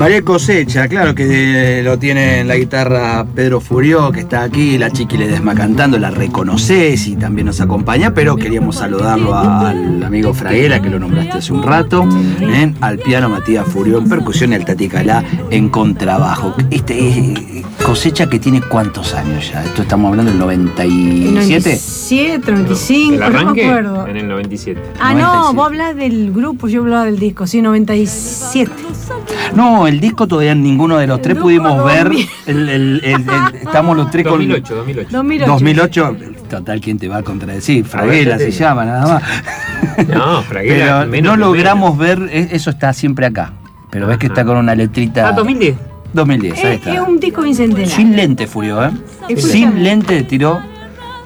María 0.00 0.22
Cosecha, 0.22 0.88
claro 0.88 1.14
que 1.14 1.82
lo 1.84 1.98
tiene 1.98 2.40
en 2.40 2.48
la 2.48 2.56
guitarra 2.56 3.26
Pedro 3.34 3.60
Furió, 3.60 4.10
que 4.10 4.20
está 4.20 4.44
aquí, 4.44 4.78
la 4.78 4.90
Chiqui 4.90 5.18
Ledesma 5.18 5.54
cantando, 5.54 5.98
la 5.98 6.10
reconoces 6.10 7.06
y 7.06 7.16
también 7.16 7.48
nos 7.48 7.60
acompaña, 7.60 8.14
pero 8.14 8.34
queríamos 8.34 8.76
saludarlo 8.76 9.36
al 9.36 10.02
amigo 10.02 10.32
Fraguera, 10.32 10.80
que 10.80 10.88
lo 10.88 10.98
nombraste 10.98 11.36
hace 11.36 11.52
un 11.52 11.62
rato, 11.62 12.08
¿eh? 12.40 12.72
al 12.80 12.98
piano 12.98 13.28
Matías 13.28 13.66
Furió 13.66 13.98
en 13.98 14.08
percusión 14.08 14.52
y 14.52 14.54
al 14.54 14.64
Tati 14.64 14.88
Calá 14.88 15.22
en 15.50 15.68
contrabajo. 15.68 16.54
Este 16.70 17.62
Cosecha 17.84 18.28
que 18.28 18.38
tiene 18.38 18.60
cuántos 18.60 19.14
años 19.14 19.50
ya, 19.50 19.64
esto 19.64 19.82
estamos 19.82 20.10
hablando 20.10 20.30
del 20.30 20.38
97. 20.38 21.30
97, 21.32 22.52
95, 22.52 23.14
El 23.14 23.20
no 23.20 23.30
me 23.30 23.36
arranque 23.38 23.64
acuerdo. 23.68 24.06
en 24.06 24.16
el 24.16 24.28
97. 24.28 24.80
Ah, 25.00 25.12
97. 25.14 25.20
no, 25.22 25.54
vos 25.54 25.66
hablas 25.66 25.96
del 25.96 26.32
grupo, 26.32 26.68
yo 26.68 26.82
hablaba 26.82 27.06
del 27.06 27.18
disco, 27.18 27.46
sí, 27.48 27.60
97. 27.62 28.70
No, 29.56 29.88
el 29.88 29.98
disco 29.98 30.28
todavía 30.28 30.54
ninguno 30.54 30.98
de 30.98 31.06
los 31.08 31.20
tres 31.20 31.36
El 31.36 31.42
pudimos 31.42 31.84
ver. 31.84 32.04
2000. 32.04 32.28
El, 32.46 32.68
el- 32.68 32.68
el- 32.68 33.04
el- 33.04 33.54
estamos 33.56 33.96
los 33.96 34.10
tres 34.10 34.24
con. 34.26 34.38
2008, 34.38 34.74
2008. 34.76 35.08
2008. 35.10 35.50
2008, 35.52 36.16
total, 36.48 36.80
¿quién 36.80 36.98
te 36.98 37.08
va 37.08 37.16
a 37.18 37.22
contradecir? 37.22 37.84
Fraguela 37.84 38.38
se 38.38 38.50
llama, 38.52 38.84
nada 38.84 39.14
más. 39.14 39.22
No, 40.08 40.42
Fraguela, 40.42 40.98
Pero 41.00 41.10
menos 41.10 41.38
no 41.38 41.46
logramos 41.46 41.98
ver, 41.98 42.28
e- 42.30 42.48
eso 42.52 42.70
está 42.70 42.92
siempre 42.92 43.26
acá. 43.26 43.52
Pero 43.90 44.06
ves 44.06 44.18
que 44.18 44.26
está 44.28 44.44
con 44.44 44.56
una 44.58 44.74
letrita. 44.74 45.28
Ah, 45.28 45.32
2010. 45.32 45.76
2010, 46.12 46.58
ahí 46.58 46.60
Es, 46.66 46.74
está. 46.78 46.94
es 46.94 47.00
un 47.00 47.20
disco 47.20 47.42
bicentenario. 47.42 47.94
Sin 47.94 48.16
lente, 48.16 48.46
Furio, 48.46 48.84
¿eh? 48.84 48.90
Sin 49.36 49.82
lente 49.82 50.22
tiró, 50.24 50.60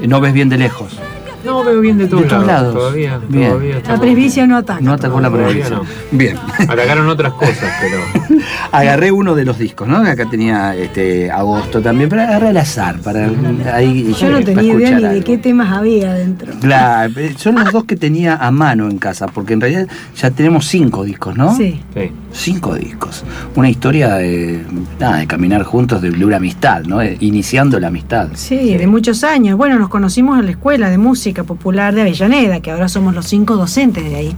eh, 0.01 0.07
no 0.07 0.21
ves 0.21 0.33
bien 0.33 0.49
de 0.49 0.59
lejos. 0.59 0.99
No, 1.45 1.63
veo 1.65 1.81
bien 1.81 1.99
de 1.99 2.07
todos, 2.07 2.23
De 2.23 2.29
todos 2.29 2.47
lados. 2.47 2.75
Todavía, 2.75 3.21
Bien. 3.29 3.51
todavía. 3.51 3.83
La 3.87 4.01
presbicia 4.01 4.47
no 4.47 4.57
ataca. 4.57 4.81
No 4.81 4.93
atacó 4.93 5.21
la 5.21 5.31
provincia. 5.31 5.71
no. 5.71 5.83
Bien. 6.11 6.37
Atacaron 6.69 7.09
otras 7.09 7.33
cosas, 7.35 7.71
pero. 7.81 8.39
Agarré 8.73 9.13
uno 9.13 9.35
de 9.35 9.45
los 9.45 9.59
discos, 9.59 9.87
¿no? 9.87 9.99
Acá 9.99 10.27
tenía 10.31 10.75
este 10.75 11.31
agosto 11.31 11.81
también, 11.81 12.09
pero 12.09 12.23
agarré 12.23 12.49
al 12.49 12.57
azar 12.57 12.99
para 13.01 13.29
ahí 13.73 14.13
Yo 14.19 14.29
no 14.29 14.35
para 14.35 14.45
tenía 14.45 14.75
idea 14.75 14.91
ni 14.99 15.03
de 15.15 15.23
qué 15.23 15.39
temas 15.39 15.73
había 15.73 16.13
dentro. 16.15 16.53
Claro, 16.61 17.13
eh, 17.17 17.35
son 17.37 17.57
los 17.57 17.73
dos 17.73 17.85
que 17.85 17.97
tenía 17.97 18.37
a 18.37 18.51
mano 18.51 18.89
en 18.89 18.99
casa, 18.99 19.27
porque 19.27 19.53
en 19.53 19.61
realidad 19.61 19.87
ya 20.17 20.31
tenemos 20.31 20.67
cinco 20.67 21.05
discos, 21.05 21.37
¿no? 21.37 21.55
Sí. 21.57 21.81
Sí. 21.95 22.11
Cinco 22.33 22.75
discos. 22.75 23.25
Una 23.55 23.71
historia 23.71 24.15
de, 24.15 24.65
nada, 24.99 25.19
de 25.19 25.27
caminar 25.27 25.63
juntos, 25.63 26.03
de 26.03 26.11
una 26.25 26.37
amistad, 26.37 26.83
¿no? 26.85 27.01
Eh, 27.01 27.17
Iniciando 27.21 27.79
la 27.79 27.89
amistad. 27.89 28.29
Sí, 28.35 28.77
de 28.77 28.87
muchos 28.87 29.25
años. 29.25 29.57
Bueno, 29.57 29.79
nos 29.79 29.89
conocimos 29.89 30.39
en 30.39 30.47
la 30.47 30.51
Escuela 30.53 30.91
de 30.91 30.99
Música 30.99 31.34
Popular 31.43 31.93
de 31.95 32.03
Avellaneda, 32.03 32.61
que 32.61 32.71
ahora 32.71 32.87
somos 32.89 33.15
los 33.15 33.27
cinco 33.27 33.57
docentes 33.57 34.05
de 34.05 34.15
ahí, 34.15 34.37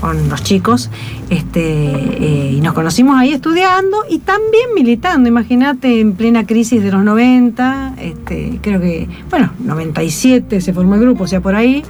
con 0.00 0.28
los 0.28 0.42
chicos. 0.44 0.90
Este, 1.30 1.60
eh, 1.62 2.52
y 2.56 2.60
nos 2.60 2.74
conocimos 2.74 3.16
ahí 3.18 3.32
estudiando 3.32 3.98
y 4.08 4.20
también 4.20 4.66
militando. 4.76 5.28
Imagínate, 5.28 5.98
en 6.00 6.12
plena 6.12 6.46
crisis 6.46 6.82
de 6.82 6.92
los 6.92 7.02
90, 7.02 7.94
este, 8.00 8.60
creo 8.62 8.80
que, 8.80 9.08
bueno, 9.30 9.50
97 9.64 10.60
se 10.60 10.72
formó 10.72 10.94
el 10.94 11.00
grupo, 11.00 11.24
o 11.24 11.26
sea, 11.26 11.40
por 11.40 11.56
ahí. 11.56 11.82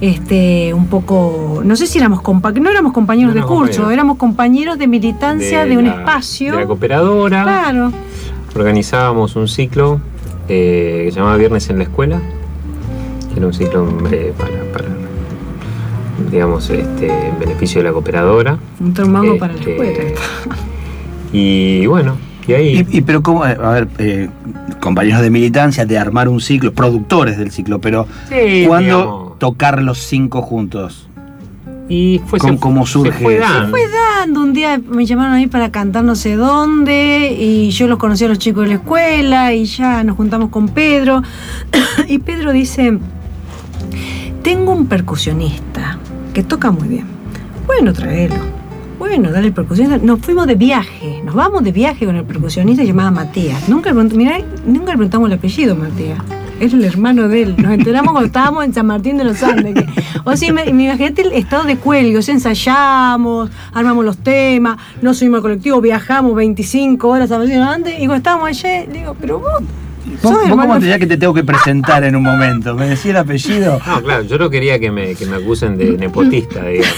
Este, 0.00 0.72
un 0.74 0.86
poco, 0.86 1.60
no 1.64 1.74
sé 1.74 1.88
si 1.88 1.98
éramos 1.98 2.20
compa 2.22 2.52
no 2.52 2.70
éramos 2.70 2.92
compañeros 2.92 3.34
No 3.34 3.40
de 3.40 3.46
curso, 3.46 3.56
compañeros. 3.64 3.92
éramos 3.92 4.16
compañeros 4.16 4.78
de 4.78 4.86
militancia 4.86 5.64
de, 5.64 5.76
un 5.76 5.86
la- 5.86 5.94
espacio. 5.98 6.52
De 6.52 6.60
la 6.60 6.66
cooperadora. 6.66 7.42
Claro. 7.42 7.92
Organizábamos 8.54 9.34
un 9.34 9.48
ciclo 9.48 10.00
eh, 10.48 11.02
que 11.06 11.10
se 11.12 11.16
llamaba 11.18 11.36
Viernes 11.36 11.68
en 11.70 11.78
la 11.78 11.84
Escuela, 11.84 12.20
era 13.36 13.46
un 13.46 13.52
ciclo 13.54 13.86
eh, 14.10 14.32
para, 14.36 14.50
para, 14.72 14.88
digamos, 16.30 16.68
este, 16.70 17.06
en 17.28 17.38
beneficio 17.38 17.80
de 17.80 17.88
la 17.88 17.92
cooperadora. 17.92 18.58
Un 18.80 18.92
tromango 18.94 19.38
para 19.38 19.52
la 19.54 19.58
Este, 19.60 19.72
escuela. 19.72 20.20
Y 21.32 21.86
bueno, 21.86 22.16
y 22.46 22.52
ahí. 22.52 22.86
Y, 22.90 22.98
y 22.98 23.00
pero 23.02 23.22
cómo, 23.22 23.46
eh, 23.46 23.56
a 23.62 23.70
ver, 23.70 23.88
eh, 23.98 24.28
compañeros 24.80 25.20
de 25.20 25.30
militancia, 25.30 25.84
de 25.86 25.98
armar 25.98 26.28
un 26.28 26.40
ciclo, 26.40 26.72
productores 26.72 27.36
del 27.38 27.50
ciclo, 27.50 27.80
pero 27.80 28.06
Sí, 28.28 28.64
¿cuándo 28.66 28.98
digamos. 28.98 29.38
tocar 29.38 29.82
los 29.82 29.98
cinco 29.98 30.42
juntos? 30.42 31.04
Y 31.90 32.20
fue, 32.26 32.38
¿Cómo- 32.38 32.52
se- 32.54 32.60
cómo 32.60 32.86
surge 32.86 33.12
se 33.16 33.24
fue 33.24 33.36
eso? 33.38 33.44
dando. 33.44 33.70
fue 33.70 33.80
dando. 33.90 34.40
Un 34.42 34.52
día 34.52 34.78
me 34.90 35.06
llamaron 35.06 35.34
ahí 35.34 35.46
para 35.46 35.70
cantar 35.70 36.04
no 36.04 36.16
sé 36.16 36.36
dónde 36.36 37.34
y 37.38 37.70
yo 37.70 37.88
los 37.88 37.96
conocí 37.98 38.24
a 38.26 38.28
los 38.28 38.38
chicos 38.38 38.64
de 38.64 38.68
la 38.68 38.74
escuela 38.74 39.54
y 39.54 39.64
ya 39.64 40.04
nos 40.04 40.16
juntamos 40.16 40.50
con 40.50 40.68
Pedro. 40.68 41.22
y 42.08 42.18
Pedro 42.18 42.52
dice, 42.52 42.98
tengo 44.42 44.72
un 44.72 44.86
percusionista 44.86 45.98
que 46.34 46.42
toca 46.42 46.70
muy 46.70 46.88
bien. 46.88 47.06
Bueno, 47.66 47.92
tráelo. 47.92 48.36
Bueno, 48.98 49.30
dale 49.30 49.48
el 49.48 49.52
percusionista. 49.52 50.04
Nos 50.04 50.20
fuimos 50.20 50.46
de 50.46 50.56
viaje, 50.56 51.22
nos 51.24 51.34
vamos 51.34 51.62
de 51.62 51.70
viaje 51.70 52.04
con 52.04 52.16
el 52.16 52.24
percusionista 52.24 52.82
llamado 52.82 53.12
Matías. 53.12 53.68
Nunca, 53.68 53.92
le 53.92 54.04
mirá, 54.04 54.38
nunca 54.66 54.92
le 54.92 54.96
preguntamos 54.96 55.28
el 55.28 55.36
apellido, 55.36 55.76
Matías. 55.76 56.18
Es 56.58 56.72
el 56.72 56.84
hermano 56.84 57.28
de 57.28 57.42
él. 57.42 57.54
Nos 57.56 57.72
enteramos 57.72 58.10
cuando 58.10 58.26
estábamos 58.26 58.64
en 58.64 58.74
San 58.74 58.86
Martín 58.86 59.16
de 59.16 59.24
los 59.24 59.40
Andes. 59.44 59.84
o 60.24 60.36
sea, 60.36 60.52
me, 60.52 60.72
me 60.72 60.90
el 60.90 61.32
estado 61.32 61.64
de 61.64 61.76
cuelgos. 61.76 62.28
Ensayamos, 62.28 63.50
armamos 63.72 64.04
los 64.04 64.18
temas, 64.18 64.78
nos 65.00 65.18
subimos 65.18 65.38
al 65.38 65.42
colectivo, 65.42 65.80
viajamos 65.80 66.34
25 66.34 67.08
horas 67.08 67.26
a 67.26 67.28
San 67.28 67.38
Martín 67.38 67.54
de 67.54 67.64
los 67.64 67.74
Andes. 67.74 67.94
Y 67.94 68.06
cuando 68.06 68.16
estábamos 68.16 68.48
allá, 68.48 68.84
le 68.86 68.92
digo, 68.92 69.16
pero 69.20 69.38
vos. 69.38 69.62
¿Vos, 70.22 70.32
vos 70.32 70.42
hermano 70.44 70.62
cómo 70.62 70.74
te 70.74 70.80
dirías 70.80 70.98
que 70.98 71.06
te 71.06 71.16
tengo 71.16 71.34
que 71.34 71.44
presentar 71.44 72.04
en 72.04 72.16
un 72.16 72.22
momento? 72.22 72.74
¿Me 72.74 72.88
decía 72.88 73.10
el 73.12 73.16
apellido? 73.18 73.78
No, 73.86 74.02
claro, 74.02 74.22
yo 74.24 74.38
no 74.38 74.50
quería 74.50 74.78
que 74.78 74.90
me, 74.90 75.14
que 75.14 75.26
me 75.26 75.36
acusen 75.36 75.76
de 75.76 75.92
nepotista, 75.96 76.64
digamos. 76.64 76.94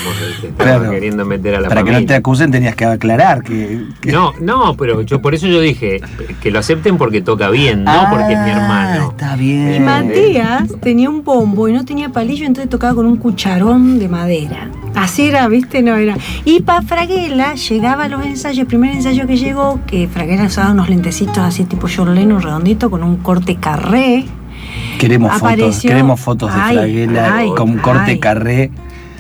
Claro. 0.56 0.90
queriendo 0.90 1.24
meter 1.24 1.54
a 1.56 1.60
la 1.60 1.68
Para 1.68 1.82
que 1.82 1.90
no 1.92 2.04
te 2.04 2.14
acusen 2.14 2.50
tenías 2.50 2.74
que 2.74 2.84
aclarar 2.84 3.42
que... 3.42 3.84
que- 4.00 4.12
No, 4.12 4.32
no, 4.40 4.76
pero 4.76 5.02
yo 5.02 5.20
por 5.20 5.34
eso 5.34 5.46
yo 5.46 5.60
dije 5.60 6.00
que 6.40 6.50
lo 6.50 6.58
acepten 6.58 6.96
porque 6.98 7.20
toca 7.22 7.50
bien, 7.50 7.84
no 7.84 8.06
porque 8.10 8.32
es 8.34 8.38
mi 8.40 8.50
Ah, 8.50 8.56
hermano. 8.56 9.10
Está 9.10 9.36
bien. 9.36 9.74
Y 9.76 9.80
Matías 9.80 10.64
tenía 10.80 11.08
un 11.10 11.22
bombo 11.24 11.68
y 11.68 11.72
no 11.72 11.84
tenía 11.84 12.08
palillo, 12.10 12.46
entonces 12.46 12.70
tocaba 12.70 12.94
con 12.94 13.06
un 13.06 13.16
cucharón 13.16 13.98
de 13.98 14.08
madera. 14.08 14.68
Así 14.94 15.28
era, 15.28 15.48
¿viste? 15.48 15.82
No 15.82 15.96
era. 15.96 16.16
Y 16.44 16.60
para 16.60 16.82
Fraguela 16.82 17.54
llegaba 17.54 18.04
a 18.04 18.08
los 18.08 18.24
ensayos, 18.24 18.58
el 18.58 18.66
primer 18.66 18.94
ensayo 18.94 19.26
que 19.26 19.36
llegó, 19.36 19.80
que 19.86 20.08
Fraguela 20.08 20.44
usaba 20.44 20.72
unos 20.72 20.88
lentecitos 20.88 21.38
así 21.38 21.64
tipo 21.64 21.88
John 21.94 22.14
Lennon 22.14 22.42
redondito 22.42 22.90
con 22.90 23.02
un 23.02 23.16
corte 23.18 23.56
carré. 23.56 24.26
Queremos 24.98 25.32
fotos, 25.38 25.80
queremos 25.80 26.20
fotos 26.20 26.54
de 26.54 26.60
Ay, 26.60 26.76
Fraguela 26.76 27.36
ay, 27.36 27.50
con 27.56 27.78
corte 27.78 28.12
ay. 28.12 28.18
carré. 28.18 28.70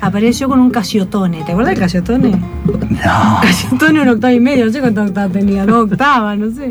Apareció 0.02 0.48
con 0.48 0.60
un 0.60 0.70
casiotone. 0.70 1.42
¿Te 1.44 1.52
acuerdas 1.52 1.74
del 1.74 1.80
casiotone? 1.80 2.30
No. 2.30 3.38
Casiotone 3.42 4.00
una 4.00 4.12
octava 4.12 4.32
y 4.32 4.40
media, 4.40 4.64
no 4.64 4.72
sé 4.72 4.80
cuántas 4.80 5.08
octavas 5.08 5.32
tenía, 5.32 5.66
dos 5.66 5.90
octavas, 5.90 6.38
no 6.38 6.50
sé. 6.50 6.70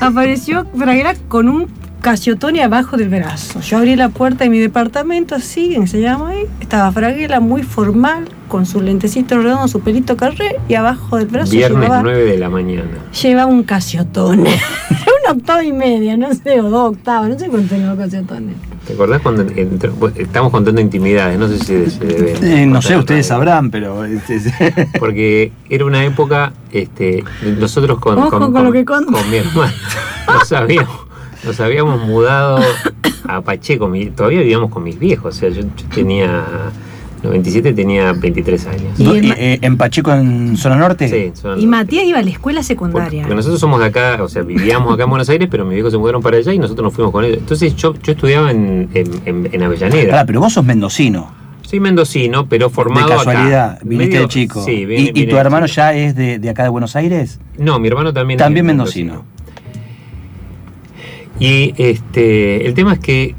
Apareció 0.00 0.66
Fraguela 0.76 1.14
con 1.28 1.48
un 1.48 1.68
casiotone 2.00 2.62
abajo 2.62 2.96
del 2.96 3.08
brazo. 3.08 3.60
Yo 3.60 3.78
abrí 3.78 3.96
la 3.96 4.08
puerta 4.08 4.44
de 4.44 4.50
mi 4.50 4.58
departamento, 4.58 5.34
así, 5.34 5.74
enseñamos 5.74 6.30
ahí. 6.30 6.46
Estaba 6.60 6.90
Fraguela 6.92 7.40
muy 7.40 7.62
formal, 7.62 8.28
con 8.48 8.66
su 8.66 8.80
lentecito 8.80 9.38
redondo, 9.38 9.68
su 9.68 9.80
pelito 9.80 10.16
carré, 10.16 10.56
y 10.68 10.74
abajo 10.74 11.16
del 11.18 11.28
brazo 11.28 11.52
Viernes 11.52 11.82
llevaba, 11.82 12.02
9 12.02 12.24
de 12.24 12.38
la 12.38 12.48
mañana. 12.48 12.90
llevaba 13.22 13.46
un 13.46 13.62
casiotone. 13.62 14.50
una 15.24 15.32
octava 15.32 15.62
y 15.64 15.72
media, 15.72 16.16
no 16.16 16.32
sé, 16.34 16.60
o 16.60 16.70
dos 16.70 16.92
octavas, 16.96 17.28
no 17.28 17.38
sé 17.38 17.48
cuánto 17.48 17.68
tenía 17.68 17.88
los 17.88 17.98
casiotones. 17.98 18.56
¿Te 18.86 18.94
acordás 18.94 19.20
cuando 19.20 19.42
entró- 19.42 19.92
bueno, 19.92 20.16
estamos 20.18 20.50
contando 20.50 20.80
intimidades? 20.80 21.38
No 21.38 21.46
sé 21.48 21.58
si 21.58 21.90
se 21.90 22.04
debe. 22.04 22.62
Eh, 22.62 22.66
no 22.66 22.80
sé, 22.82 22.96
ustedes 22.96 23.26
sabrán, 23.26 23.70
pero... 23.70 24.04
este, 24.04 24.40
Porque 24.98 25.52
era 25.68 25.84
una 25.84 26.04
época, 26.04 26.52
este, 26.72 27.22
nosotros 27.58 27.98
con, 28.00 28.18
Ojo 28.18 28.52
con 28.52 28.64
lo 28.64 28.72
que 28.72 28.84
con 28.84 29.04
mi 29.30 29.36
hermano 29.36 29.72
nos 30.26 30.52
habíamos, 30.52 31.09
nos 31.44 31.60
habíamos 31.60 32.04
mudado 32.06 32.60
a 33.28 33.40
Pacheco, 33.42 33.88
mi- 33.88 34.06
todavía 34.10 34.40
vivíamos 34.40 34.70
con 34.70 34.82
mis 34.82 34.98
viejos, 34.98 35.36
o 35.36 35.38
sea, 35.38 35.48
yo, 35.50 35.62
yo 35.62 35.86
tenía 35.94 36.44
97, 37.22 37.74
tenía 37.74 38.12
23 38.14 38.66
años. 38.66 38.98
Y 38.98 39.02
y, 39.04 39.30
eh, 39.36 39.58
¿En 39.60 39.76
Pacheco, 39.76 40.12
en 40.14 40.56
zona 40.56 40.76
norte? 40.76 41.08
Sí, 41.08 41.32
son- 41.40 41.60
Y 41.60 41.66
Matías 41.66 42.04
iba 42.04 42.18
a 42.18 42.22
la 42.22 42.30
escuela 42.30 42.62
secundaria. 42.62 43.22
porque 43.22 43.34
nosotros 43.34 43.60
somos 43.60 43.78
de 43.80 43.86
acá, 43.86 44.18
o 44.22 44.28
sea, 44.28 44.42
vivíamos 44.42 44.92
acá 44.94 45.04
en 45.04 45.10
Buenos 45.10 45.28
Aires, 45.28 45.48
pero 45.50 45.64
mis 45.66 45.74
viejos 45.74 45.92
se 45.92 45.98
mudaron 45.98 46.22
para 46.22 46.38
allá 46.38 46.52
y 46.54 46.58
nosotros 46.58 46.82
nos 46.84 46.94
fuimos 46.94 47.12
con 47.12 47.24
ellos. 47.24 47.38
Entonces 47.38 47.76
yo, 47.76 47.94
yo 48.02 48.12
estudiaba 48.12 48.50
en, 48.50 48.88
en, 48.94 49.06
en- 49.26 49.48
en 49.52 49.62
Avellaneda. 49.62 50.10
Pará, 50.10 50.24
pero 50.24 50.40
vos 50.40 50.52
sos 50.54 50.64
mendocino. 50.64 51.30
Soy 51.62 51.78
mendocino, 51.78 52.46
pero 52.48 52.68
formado 52.70 53.06
de 53.10 53.14
casualidad, 53.16 53.70
acá. 53.72 53.80
viniste 53.84 54.14
Medio- 54.14 54.22
de 54.22 54.28
chico. 54.28 54.64
Sí, 54.64 54.72
¿Y- 54.72 54.86
vine- 54.86 55.00
¿Y, 55.10 55.12
vine 55.12 55.26
tu 55.28 55.34
de 55.36 55.40
hermano 55.40 55.66
chico. 55.66 55.76
ya 55.76 55.92
es 55.94 56.16
de, 56.16 56.38
de 56.38 56.50
acá 56.50 56.62
de 56.64 56.68
Buenos 56.70 56.96
Aires? 56.96 57.38
No, 57.58 57.78
mi 57.78 57.86
hermano 57.88 58.12
también. 58.14 58.38
También 58.38 58.64
es 58.64 58.68
mendocino. 58.68 59.24
Y 61.40 61.74
este, 61.78 62.66
el 62.66 62.74
tema 62.74 62.92
es 62.92 62.98
que 63.00 63.34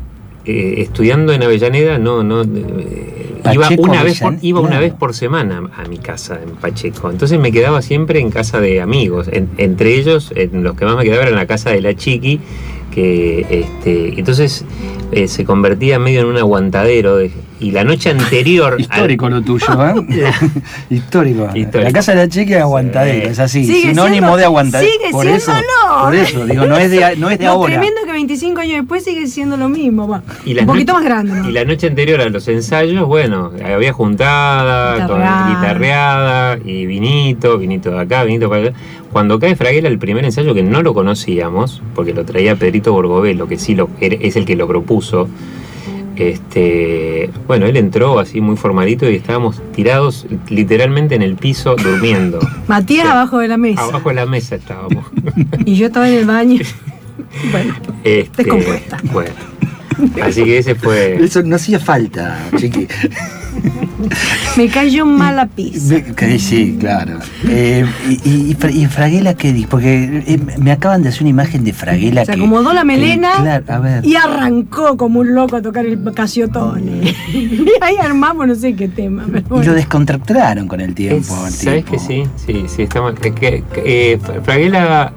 eh, 0.46 0.75
estudiando 0.79 1.31
en 1.34 1.43
Avellaneda 1.43 2.00
no, 2.00 2.24
no 2.24 2.41
eh, 2.41 2.48
iba 3.53 3.67
una 3.84 4.03
vez 4.03 4.20
por, 4.20 4.46
iba 4.46 4.60
una 4.60 4.79
vez 4.79 4.93
por 4.93 5.13
semana 5.13 5.70
a 5.77 5.88
mi 5.88 5.98
casa 6.00 6.39
en 6.43 6.55
Pacheco. 6.55 7.10
Entonces 7.12 7.39
me 7.39 7.51
quedaba 7.51 7.81
siempre 7.84 8.20
en 8.20 8.31
casa 8.31 8.60
de 8.60 8.81
amigos. 8.81 9.27
En- 9.31 9.50
entre 9.58 9.96
ellos, 9.96 10.31
en 10.35 10.64
los 10.64 10.75
que 10.75 10.85
más 10.85 10.98
me 10.98 11.03
quedaba 11.03 11.22
era 11.22 11.29
en 11.31 11.35
la 11.37 11.46
casa 11.46 11.70
de 11.70 11.81
la 11.81 11.94
chiqui, 11.96 12.40
que 12.94 13.46
este, 13.50 14.20
entonces 14.20 14.66
eh, 15.11 15.27
se 15.27 15.46
convertía 15.46 16.00
medio 16.00 16.22
en 16.22 16.25
un 16.27 16.37
aguantadero. 16.37 17.18
de- 17.18 17.31
y 17.62 17.72
la 17.72 17.84
noche 17.84 18.10
anterior. 18.10 18.74
al- 18.74 18.82
Histórico 18.82 19.30
lo 19.30 19.42
tuyo, 19.42 19.68
¿eh? 19.86 19.94
Histórico. 20.90 21.48
Histórico. 21.56 21.80
La 21.80 21.92
casa 21.92 22.12
de 22.14 22.18
la 22.18 22.28
chica 22.28 22.56
es 22.58 22.62
aguantadero, 22.62 23.26
Sí. 23.28 23.32
es 23.32 23.40
así. 23.40 23.66
Sigue 23.66 23.90
sinónimo 23.90 24.12
siendo- 24.12 24.38
de 24.38 24.44
aguantadero. 24.46 24.92
sigue 24.92 25.12
por 25.12 25.28
eso, 25.28 25.52
siéndolo. 25.52 26.04
por 26.04 26.16
eso, 26.16 26.46
digo, 26.46 26.66
no 26.66 26.78
es 26.78 26.92
de, 26.92 27.16
no 27.18 27.30
es 27.30 27.40
de 27.40 27.46
Lo 27.46 27.52
ahora. 27.52 27.74
tremendo 27.74 28.02
que 28.06 28.12
25 28.12 28.62
años 28.62 28.76
después 28.82 29.04
sigue 29.04 29.28
siendo 29.28 29.58
lo 29.58 29.70
mismo. 29.70 30.08
va. 30.08 30.24
Y 30.46 30.58
un 30.60 30.66
poquito 30.66 30.94
no- 30.94 31.00
más 31.00 31.06
grande. 31.08 31.34
¿no? 31.34 31.50
Y 31.50 31.54
la 31.54 31.64
noche 31.66 31.88
anterior 31.88 32.20
a 32.22 32.30
los 32.30 32.48
ensayos, 32.48 33.06
bueno, 33.08 33.52
había 33.64 33.94
juntada, 33.94 35.08
con 35.08 35.18
Guitarreada. 35.20 35.50
guitarreada 35.50 36.58
y 36.66 36.86
vinito, 36.86 37.58
vinito 37.58 37.92
de 37.92 38.00
acá, 38.00 38.24
vinito 38.24 38.50
para 38.50 38.62
allá. 38.64 38.74
Cuando 39.12 39.40
cae 39.40 39.56
Fraguela, 39.56 39.90
el 39.90 40.00
primer 40.00 40.24
ensayo 40.26 40.54
que 40.54 40.64
no 40.64 40.82
lo 40.82 40.94
conocíamos, 40.94 41.82
porque 41.96 42.14
lo 42.14 42.24
traía 42.26 42.56
Pedrito 42.56 42.94
Borgovelo, 42.94 43.48
que 43.48 43.58
sí 43.58 43.76
lo, 43.76 43.90
es 44.00 44.36
el 44.36 44.46
que 44.46 44.56
lo 44.56 44.68
propuso. 44.68 45.28
Este, 46.22 47.31
bueno, 47.48 47.66
él 47.66 47.77
entró 47.77 48.20
así 48.20 48.42
muy 48.42 48.55
formalito 48.55 49.10
y 49.10 49.16
estábamos 49.16 49.60
tirados 49.74 50.27
literalmente 50.50 51.16
en 51.16 51.24
el 51.24 51.36
piso 51.36 51.75
durmiendo. 51.75 52.40
Matías 52.68 53.07
abajo 53.07 53.40
de 53.40 53.48
la 53.48 53.57
mesa. 53.57 53.81
Abajo 53.81 54.10
de 54.10 54.16
la 54.16 54.25
mesa 54.27 54.55
estábamos. 54.55 55.05
Y 55.66 55.75
yo 55.75 55.88
estaba 55.88 56.07
en 56.07 56.16
el 56.16 56.25
baño. 56.25 56.60
bueno, 57.51 57.75
Este, 58.03 58.44
Descompuesta. 58.44 59.00
Bueno. 59.12 59.31
Así 60.22 60.44
que 60.44 60.60
ese 60.60 60.75
fue. 60.75 61.24
Eso 61.24 61.42
no 61.44 61.55
hacía 61.55 61.79
falta, 61.79 62.40
chiqui. 62.57 62.88
me 64.57 64.68
cayó 64.70 65.03
un 65.05 65.18
mal. 65.18 65.50
Ve- 65.55 66.03
que 66.16 66.40
Sí, 66.40 66.77
claro. 66.79 67.20
Eh, 67.48 67.85
y, 68.09 68.29
y, 68.29 68.51
y 68.51 68.53
Fra- 68.55 68.72
y 68.72 68.85
Fraguela 68.87 69.33
qué 69.35 69.53
dice? 69.53 69.68
Porque 69.70 70.24
eh, 70.27 70.40
me 70.57 70.72
acaban 70.72 71.03
de 71.03 71.09
hacer 71.09 71.22
una 71.22 71.29
imagen 71.29 71.64
de 71.64 71.74
Fraguela 71.74 72.25
Se 72.25 72.33
que- 72.33 72.37
acomodó 72.37 72.74
la 72.74 72.81
que- 72.81 72.87
melena 72.87 73.31
claro, 73.40 73.66
a 73.68 73.79
ver. 73.79 74.05
Y 74.05 74.16
arrancó 74.16 74.98
como 74.98 75.20
un 75.22 75.33
loco 75.35 75.55
a 75.57 75.61
tocar 75.61 75.85
el 75.85 76.00
casiotone. 76.14 77.14
y 77.33 77.66
ahí 77.81 77.96
armamos 77.98 78.48
no 78.48 78.55
sé 78.55 78.75
qué 78.75 78.87
tema. 78.87 79.25
pero 79.31 79.61
Y 79.61 79.66
lo 79.66 79.74
descontractaron 79.74 80.68
con 80.68 80.81
el 80.81 80.94
tiempo. 80.96 81.33
¿Sabes 81.50 81.85
tipo. 81.85 81.92
que 81.92 82.00
sí? 82.00 82.24
Sí, 82.46 82.66
sí, 82.68 82.81
estamos. 82.83 83.14
es 83.14 83.20
que, 83.20 83.33
que, 83.33 83.64
eh, 84.14 84.20
Fraguela, 84.44 85.14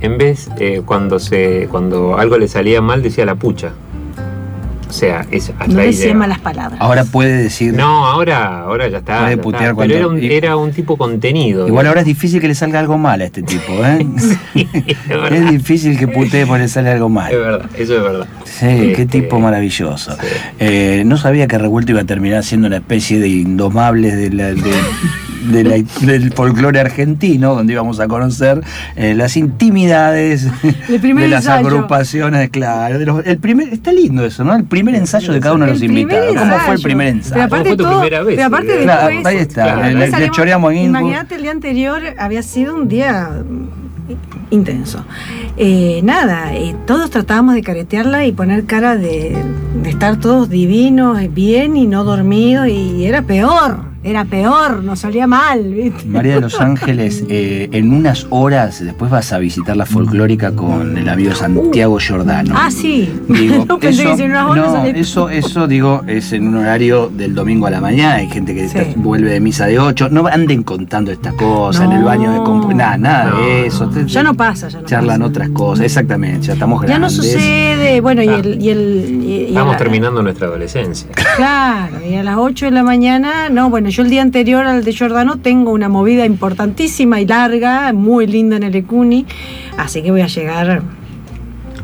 en 0.00 0.16
vez, 0.18 0.48
eh, 0.58 0.82
cuando 0.84 1.18
se 1.18 1.68
cuando 1.70 2.18
algo 2.18 2.38
le 2.38 2.48
salía 2.48 2.80
mal, 2.80 3.02
decía 3.02 3.26
la 3.26 3.34
pucha. 3.34 3.72
O 4.90 4.92
sea, 4.92 5.24
es 5.30 5.50
hasta 5.50 5.68
No 5.68 5.78
ahí 5.80 5.86
decía 5.86 6.12
malas 6.14 6.40
palabras. 6.40 6.80
Ahora 6.80 7.04
puede 7.04 7.44
decir. 7.44 7.72
No, 7.74 8.06
ahora, 8.08 8.62
ahora 8.62 8.88
ya 8.88 8.98
está. 8.98 9.20
Puede 9.20 9.36
ya 9.36 9.42
putear 9.42 9.62
está. 9.62 9.74
cuando- 9.76 9.94
Pero 9.94 10.06
era 10.06 10.08
un, 10.08 10.22
y- 10.22 10.26
era 10.32 10.56
un 10.56 10.72
tipo 10.72 10.96
contenido. 10.96 11.68
Igual 11.68 11.86
ahora 11.86 12.00
es 12.00 12.06
difícil 12.06 12.40
que 12.40 12.48
le 12.48 12.56
salga 12.56 12.80
algo 12.80 12.98
mal 12.98 13.20
a 13.20 13.24
este 13.26 13.42
tipo, 13.44 13.72
¿eh? 13.84 14.04
es 14.56 15.08
verdad. 15.08 15.32
es 15.32 15.50
difícil 15.52 15.96
que 15.96 16.08
putee 16.08 16.44
porque 16.44 16.62
le 16.62 16.68
sale 16.68 16.90
algo 16.90 17.06
Es 17.06 17.12
mal. 17.12 17.32
verdad, 17.32 17.70
eso 17.78 17.96
es 17.96 18.02
verdad. 18.02 18.26
Sí, 18.44 18.66
qué 18.66 18.90
Este, 19.02 19.06
tipo 19.06 19.38
maravilloso. 19.38 20.12
sí. 20.20 20.26
Eh, 20.58 21.02
no 21.06 21.16
sabía 21.16 21.46
que 21.46 21.56
Revuelto 21.56 21.92
iba 21.92 22.00
a 22.00 22.04
terminar 22.04 22.42
siendo 22.42 22.66
una 22.66 22.76
especie 22.78 23.20
de 23.20 23.28
indomables 23.28 24.16
de 24.16 24.30
la- 24.30 24.54
de- 24.54 24.72
de 25.52 25.64
la- 25.64 26.06
del 26.06 26.32
folclore 26.32 26.80
argentino, 26.80 27.54
donde 27.54 27.72
íbamos 27.72 28.00
a 28.00 28.08
conocer 28.08 28.62
eh, 28.96 29.14
las 29.14 29.36
intimidades 29.36 30.46
de 30.88 31.28
las 31.28 31.44
ensayo. 31.46 31.66
agrupaciones, 31.68 32.50
claro. 32.50 32.98
de 32.98 33.06
los- 33.06 33.26
el 33.26 33.38
primer, 33.38 33.68
está 33.72 33.92
lindo 33.92 34.24
eso, 34.24 34.44
¿no? 34.44 34.54
El 34.54 34.64
primer 34.64 34.94
ensayo 34.94 35.32
de 35.32 35.40
cada 35.40 35.54
uno 35.54 35.66
de 35.66 35.72
los 35.72 35.82
invitados. 35.82 36.26
¿Cómo 36.28 36.38
fue 36.40 36.46
el 36.54 36.60
ensayo. 36.60 36.82
primer 36.82 37.06
Pero 37.08 37.18
ensayo? 37.18 37.42
aparte 37.42 37.50
¿Cómo 37.56 37.64
fue 37.64 37.76
tu 37.76 37.82
todo- 37.84 38.00
primera 38.00 38.22
vez? 38.22 38.36
pero 38.36 38.46
aparte 38.48 38.78
Claro, 38.82 39.06
después, 39.08 39.26
ahí 39.26 39.36
está, 39.38 39.62
Claro. 39.62 39.98
le, 39.98 40.10
le- 40.10 40.30
choreamos. 40.30 40.74
Imagínate, 40.74 41.34
el 41.34 41.42
día 41.42 41.50
anterior 41.50 42.02
había 42.18 42.42
sido 42.42 42.74
un 42.76 42.88
día 42.88 43.30
mm, 43.48 44.14
intenso. 44.54 45.04
Eh, 45.56 46.00
nada, 46.02 46.54
eh, 46.54 46.74
todos 46.86 47.10
tratábamos 47.10 47.54
de 47.54 47.62
caretearla 47.62 48.26
y 48.26 48.32
poner 48.32 48.64
cara 48.64 48.96
de, 48.96 49.36
de 49.82 49.90
estar 49.90 50.16
todos 50.16 50.48
divinos, 50.48 51.18
bien 51.32 51.76
y 51.76 51.86
no 51.86 52.02
dormidos, 52.04 52.66
y 52.68 53.04
era 53.06 53.22
peor, 53.22 53.84
era 54.02 54.24
peor, 54.24 54.82
nos 54.82 55.00
salía 55.00 55.26
mal, 55.26 55.62
¿viste? 55.74 56.04
María 56.06 56.36
de 56.36 56.40
los 56.40 56.58
Ángeles, 56.60 57.24
eh, 57.28 57.68
en 57.72 57.92
unas 57.92 58.26
horas 58.30 58.82
después 58.82 59.10
vas 59.10 59.32
a 59.32 59.38
visitar 59.38 59.76
la 59.76 59.84
folclórica 59.84 60.52
con 60.52 60.96
el 60.96 61.08
amigo 61.08 61.34
Santiago 61.34 61.98
Giordano. 61.98 62.54
Ah, 62.56 62.70
sí. 62.70 63.12
Digo, 63.28 63.64
no 63.68 63.78
pensé 63.78 64.02
eso, 64.02 64.10
que 64.12 64.16
si 64.16 64.22
en 64.22 64.30
unas 64.30 64.50
horas 64.50 64.66
no, 64.66 64.72
salía- 64.72 64.92
eso, 65.00 65.28
eso 65.28 65.66
digo, 65.66 66.02
es 66.06 66.32
en 66.32 66.48
un 66.48 66.56
horario 66.56 67.10
del 67.10 67.34
domingo 67.34 67.66
a 67.66 67.70
la 67.70 67.80
mañana. 67.82 68.14
Hay 68.16 68.28
gente 68.30 68.54
que 68.54 68.68
Sí. 68.68 68.78
está- 68.78 68.92
vuelve 68.96 69.32
de 69.32 69.40
misa 69.40 69.66
de 69.66 69.78
8. 69.78 70.08
No 70.10 70.26
anden 70.26 70.62
contando 70.62 71.12
estas 71.12 71.34
cosas 71.34 71.84
en 71.84 71.92
el 71.92 72.02
baño 72.02 72.32
de 72.32 72.38
compu- 72.38 72.74
Nada, 72.74 72.96
nada 72.96 73.30
No, 73.30 73.40
de 73.42 73.66
eso. 73.66 73.90
Ya 74.06 74.22
no 74.22 74.32
pasa, 74.32 74.68
ya 74.68 74.80
no 74.80 74.86
Charlan 74.86 75.18
pasa. 75.18 75.28
otras 75.28 75.48
cosas, 75.50 75.84
exactamente. 75.84 76.46
Ya 76.46 76.52
estamos 76.54 76.80
Ya 76.82 76.98
no 76.98 77.08
grandes. 77.08 77.12
sucede, 77.16 78.00
bueno, 78.00 78.22
y 78.22 78.28
Ah. 78.28 78.36
el... 78.38 78.62
Y 78.62 78.70
el 78.70 79.22
y- 79.22 79.26
y 79.26 79.44
Estamos 79.48 79.72
la- 79.72 79.78
terminando 79.78 80.22
nuestra 80.22 80.46
adolescencia. 80.46 81.10
Claro, 81.36 81.96
y 82.08 82.14
a 82.14 82.22
las 82.22 82.36
8 82.38 82.64
de 82.66 82.70
la 82.70 82.82
mañana, 82.82 83.48
no, 83.50 83.68
bueno, 83.68 83.89
Yo 83.90 84.02
el 84.02 84.10
día 84.10 84.22
anterior 84.22 84.66
al 84.66 84.84
de 84.84 84.92
Giordano 84.92 85.36
tengo 85.36 85.72
una 85.72 85.88
movida 85.88 86.24
importantísima 86.24 87.20
y 87.20 87.26
larga, 87.26 87.92
muy 87.92 88.26
linda 88.26 88.56
en 88.56 88.62
el 88.62 88.74
Ecuni, 88.74 89.26
así 89.76 90.02
que 90.02 90.10
voy 90.10 90.20
a 90.20 90.26
llegar 90.26 90.82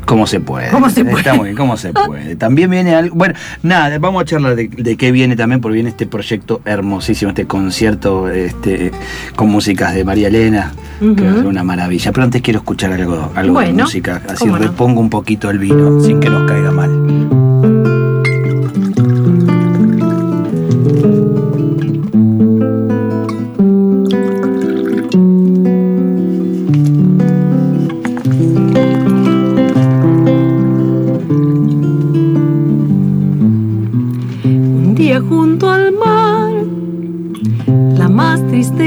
¿Cómo 0.07 0.25
se 0.25 0.39
puede? 0.39 0.69
¿Cómo 0.69 0.89
se 0.89 1.03
puede? 1.03 1.17
Está 1.17 1.33
muy 1.33 1.45
bien, 1.49 1.57
¿cómo 1.57 1.75
se 1.75 1.91
puede? 2.07 2.37
También 2.37 2.71
viene 2.71 2.95
algo. 2.95 3.13
Bueno, 3.13 3.35
nada, 3.61 3.99
vamos 3.99 4.21
a 4.21 4.25
charlar 4.25 4.55
de, 4.55 4.69
de 4.69 4.95
qué 4.95 5.11
viene 5.11 5.35
también, 5.35 5.59
porque 5.59 5.73
viene 5.73 5.89
este 5.89 6.07
proyecto 6.07 6.61
hermosísimo, 6.63 7.29
este 7.29 7.45
concierto 7.45 8.29
este, 8.29 8.93
con 9.35 9.49
músicas 9.49 9.93
de 9.93 10.05
María 10.05 10.29
Elena, 10.29 10.71
que 10.99 11.27
es 11.27 11.43
una 11.43 11.61
maravilla. 11.65 12.13
Pero 12.13 12.23
antes 12.23 12.41
quiero 12.41 12.59
escuchar 12.59 12.93
algo, 12.93 13.31
algo 13.35 13.59
de 13.59 13.73
música, 13.73 14.21
así 14.29 14.45
cómo 14.45 14.57
no. 14.57 14.63
repongo 14.63 15.01
un 15.01 15.09
poquito 15.09 15.49
el 15.49 15.59
vino, 15.59 15.99
sin 16.01 16.21
que 16.21 16.29
nos 16.29 16.49
caiga 16.49 16.71
mal. 16.71 17.36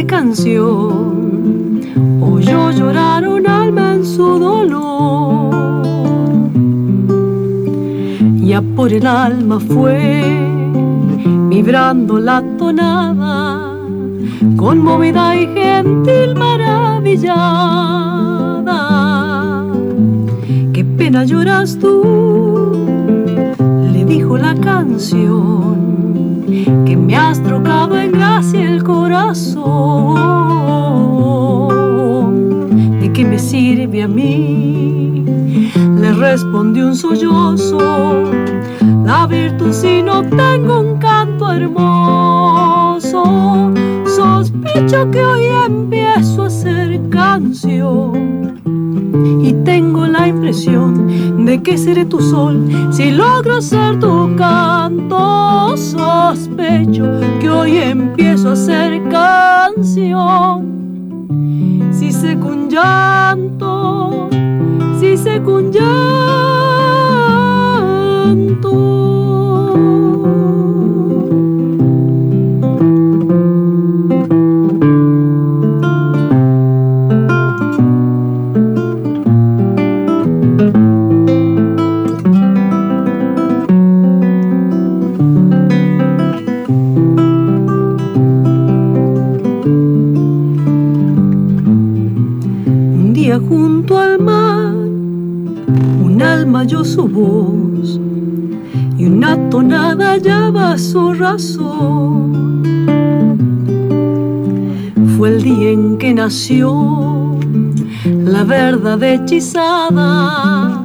Canción, 0.07 1.81
oyó 2.21 2.71
llorar 2.71 3.27
un 3.29 3.47
alma 3.47 3.95
en 3.95 4.05
su 4.05 4.39
dolor. 4.39 5.83
Ya 8.37 8.63
por 8.63 8.93
el 8.93 9.07
alma 9.07 9.61
fue 9.61 10.23
vibrando 11.49 12.19
la 12.19 12.43
tonada, 12.59 13.77
conmovida 14.57 15.37
y 15.37 15.47
gentil 15.47 16.35
maravillada. 16.37 17.27
Qué 20.73 20.85
pena 20.85 21.25
lloras 21.25 21.79
tú, 21.79 22.73
le 23.93 24.05
dijo 24.05 24.37
la 24.37 24.55
canción, 24.57 26.45
que 26.85 26.97
me 26.97 27.17
has 27.17 27.43
trocado 27.43 28.01
¿De 29.31 29.37
qué 33.13 33.25
me 33.25 33.39
sirve 33.39 34.03
a 34.03 34.09
mí? 34.09 35.25
Le 36.01 36.13
respondió 36.13 36.89
un 36.89 36.97
sollozo, 36.97 38.25
la 39.05 39.29
virtud 39.29 39.73
si 39.73 40.03
no 40.03 40.25
tengo 40.25 40.81
un 40.81 40.99
canto 40.99 41.53
hermoso. 41.53 43.23
Sospecho 44.05 45.09
que 45.13 45.25
hoy 45.25 45.45
empiezo 45.65 46.43
a 46.43 46.47
hacer 46.49 47.01
canción 47.11 48.61
y 49.45 49.53
tengo 49.65 49.90
impresión 50.31 51.45
de 51.45 51.63
que 51.63 51.77
seré 51.77 52.05
tu 52.05 52.21
sol 52.21 52.67
si 52.91 53.11
logro 53.11 53.61
ser 53.61 53.99
tu 54.01 54.35
canto. 54.37 55.77
Sospecho 55.77 57.05
que 57.41 57.49
hoy 57.49 57.77
empiezo 57.77 58.51
a 58.51 58.57
ser 58.57 59.03
canción. 59.09 60.69
Si 61.93 62.13
seco 62.13 62.49
un 62.49 62.69
llanto, 62.69 64.29
si 64.99 65.17
seco 65.17 65.55
un 65.57 65.71
llanto. 65.71 66.80
Y 98.97 99.07
una 99.07 99.37
tonada 99.51 100.13
hallaba 100.13 100.79
su 100.79 101.13
razón. 101.15 102.63
Fue 105.17 105.29
el 105.31 105.43
día 105.43 105.71
en 105.71 105.99
que 105.99 106.15
nació 106.15 107.39
la 108.05 108.45
verdad 108.45 109.03
hechizada, 109.03 110.85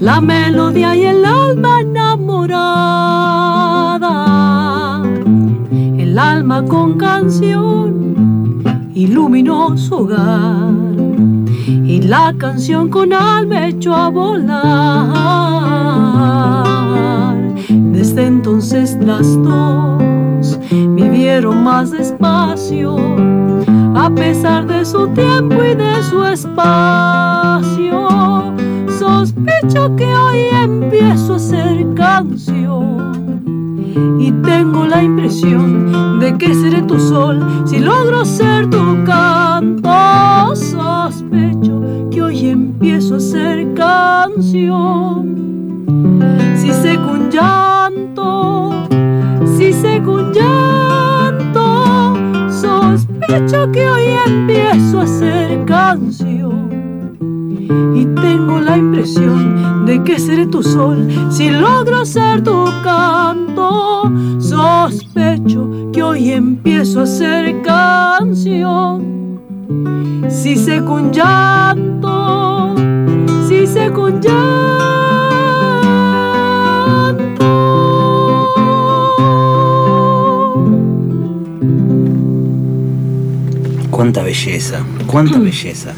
la 0.00 0.20
melodía 0.20 0.96
y 0.96 1.04
el 1.04 1.24
alma 1.24 1.80
enamorada. 1.80 2.22
El 5.98 6.18
alma 6.18 6.64
con 6.64 6.98
canción 6.98 8.62
iluminó 8.94 9.76
su 9.76 9.94
hogar 9.96 10.83
y 11.66 12.02
la 12.02 12.34
canción 12.36 12.88
con 12.88 13.12
alma 13.12 13.68
echó 13.68 13.94
a 13.94 14.08
volar. 14.10 15.14
Desde 17.68 18.26
entonces 18.26 18.98
las 19.00 19.42
dos 19.42 20.58
vivieron 20.70 21.64
más 21.64 21.90
despacio, 21.90 22.96
a 23.96 24.10
pesar 24.14 24.66
de 24.66 24.84
su 24.84 25.08
tiempo 25.08 25.56
y 25.64 25.74
de 25.74 26.02
su 26.02 26.24
espacio. 26.24 28.08
Sospecho 28.98 29.96
que 29.96 30.06
hoy 30.06 30.40
empiezo 30.62 31.36
a 31.36 31.38
ser 31.38 31.94
canción 31.94 33.42
y 34.18 34.32
tengo 34.32 34.86
la 34.86 35.02
impresión 35.02 36.20
de 36.20 36.36
que 36.36 36.54
seré 36.54 36.82
tu 36.82 36.98
sol 36.98 37.64
si 37.64 37.78
logro 37.78 38.24
ser 38.24 38.68
tu 38.68 39.04
canto. 39.04 39.84
Empiezo 42.84 43.14
a 43.14 43.20
ser 43.20 43.72
canción. 43.72 45.24
Si 46.54 46.70
seco 46.70 47.12
un 47.12 47.30
llanto, 47.30 48.72
si 49.56 49.72
seco 49.72 50.16
un 50.16 50.34
llanto, 50.34 52.14
sospecho 52.50 53.72
que 53.72 53.88
hoy 53.88 54.02
empiezo 54.26 55.00
a 55.00 55.06
ser 55.06 55.64
canción 55.64 57.16
y 57.96 58.04
tengo 58.20 58.60
la 58.60 58.76
impresión 58.76 59.86
de 59.86 60.04
que 60.04 60.18
seré 60.18 60.44
tu 60.44 60.62
sol 60.62 61.08
si 61.30 61.48
logro 61.48 62.04
ser 62.04 62.44
tu 62.44 62.66
canto. 62.82 64.12
Sospecho 64.38 65.90
que 65.90 66.02
hoy 66.02 66.32
empiezo 66.32 67.00
a 67.00 67.06
ser 67.06 67.62
canción. 67.62 69.33
Si 70.28 70.54
un 70.80 71.12
llanto, 71.12 72.74
si 73.48 73.64
un 73.88 74.20
llanto. 74.20 74.44
Cuánta 83.90 84.22
belleza, 84.22 84.84
cuánta 85.06 85.38
belleza. 85.40 85.94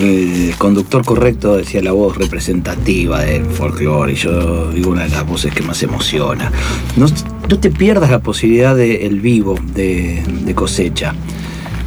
El 0.00 0.54
conductor 0.58 1.04
correcto 1.04 1.56
decía 1.56 1.82
la 1.82 1.92
voz 1.92 2.16
representativa 2.16 3.20
del 3.20 3.46
folclore, 3.46 4.12
y 4.12 4.16
yo 4.16 4.70
digo 4.70 4.90
una 4.90 5.04
de 5.04 5.08
las 5.10 5.26
voces 5.26 5.54
que 5.54 5.62
más 5.62 5.82
emociona. 5.82 6.52
No, 6.96 7.06
no 7.48 7.58
te 7.58 7.70
pierdas 7.70 8.10
la 8.10 8.18
posibilidad 8.20 8.76
del 8.76 9.20
vivo 9.20 9.58
de, 9.74 10.22
de 10.44 10.54
cosecha. 10.54 11.14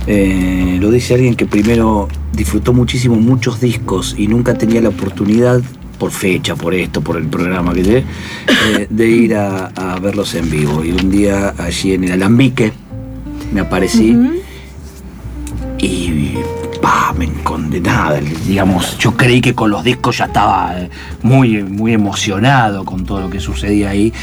Eh, 0.08 0.78
lo 0.80 0.92
dice 0.92 1.14
alguien 1.14 1.36
que 1.36 1.46
primero 1.46 2.08
disfrutó 2.34 2.74
muchísimo 2.74 3.16
muchos 3.16 3.60
discos 3.60 4.16
y 4.18 4.28
nunca 4.28 4.58
tenía 4.58 4.82
la 4.82 4.90
oportunidad, 4.90 5.62
por 5.98 6.12
fecha, 6.12 6.56
por 6.56 6.74
esto, 6.74 7.02
por 7.02 7.18
el 7.18 7.28
programa 7.28 7.74
que 7.74 7.84
sé, 7.84 7.98
eh, 7.98 8.88
de 8.90 9.08
ir 9.10 9.36
a, 9.36 9.68
a 9.68 10.00
verlos 10.00 10.34
en 10.34 10.50
vivo. 10.50 10.84
Y 10.84 10.92
un 10.92 11.12
día 11.12 11.54
allí 11.58 11.94
en 11.94 12.06
el 12.06 12.14
Alambique 12.14 12.72
me 13.52 13.60
aparecí 13.60 14.18
y 15.78 16.34
pa, 16.82 17.14
me 17.18 17.28
condenada, 17.44 18.20
digamos, 18.46 18.98
yo 18.98 19.16
creí 19.16 19.42
que 19.42 19.54
con 19.54 19.70
los 19.70 19.84
discos 19.84 20.18
ya 20.18 20.26
estaba 20.26 20.80
eh, 20.80 20.90
muy, 21.22 21.64
muy 21.64 21.94
emocionado 21.94 22.86
con 22.86 23.06
todo 23.06 23.22
lo 23.22 23.30
que 23.30 23.40
sucedía 23.40 23.90
ahí. 23.90 24.14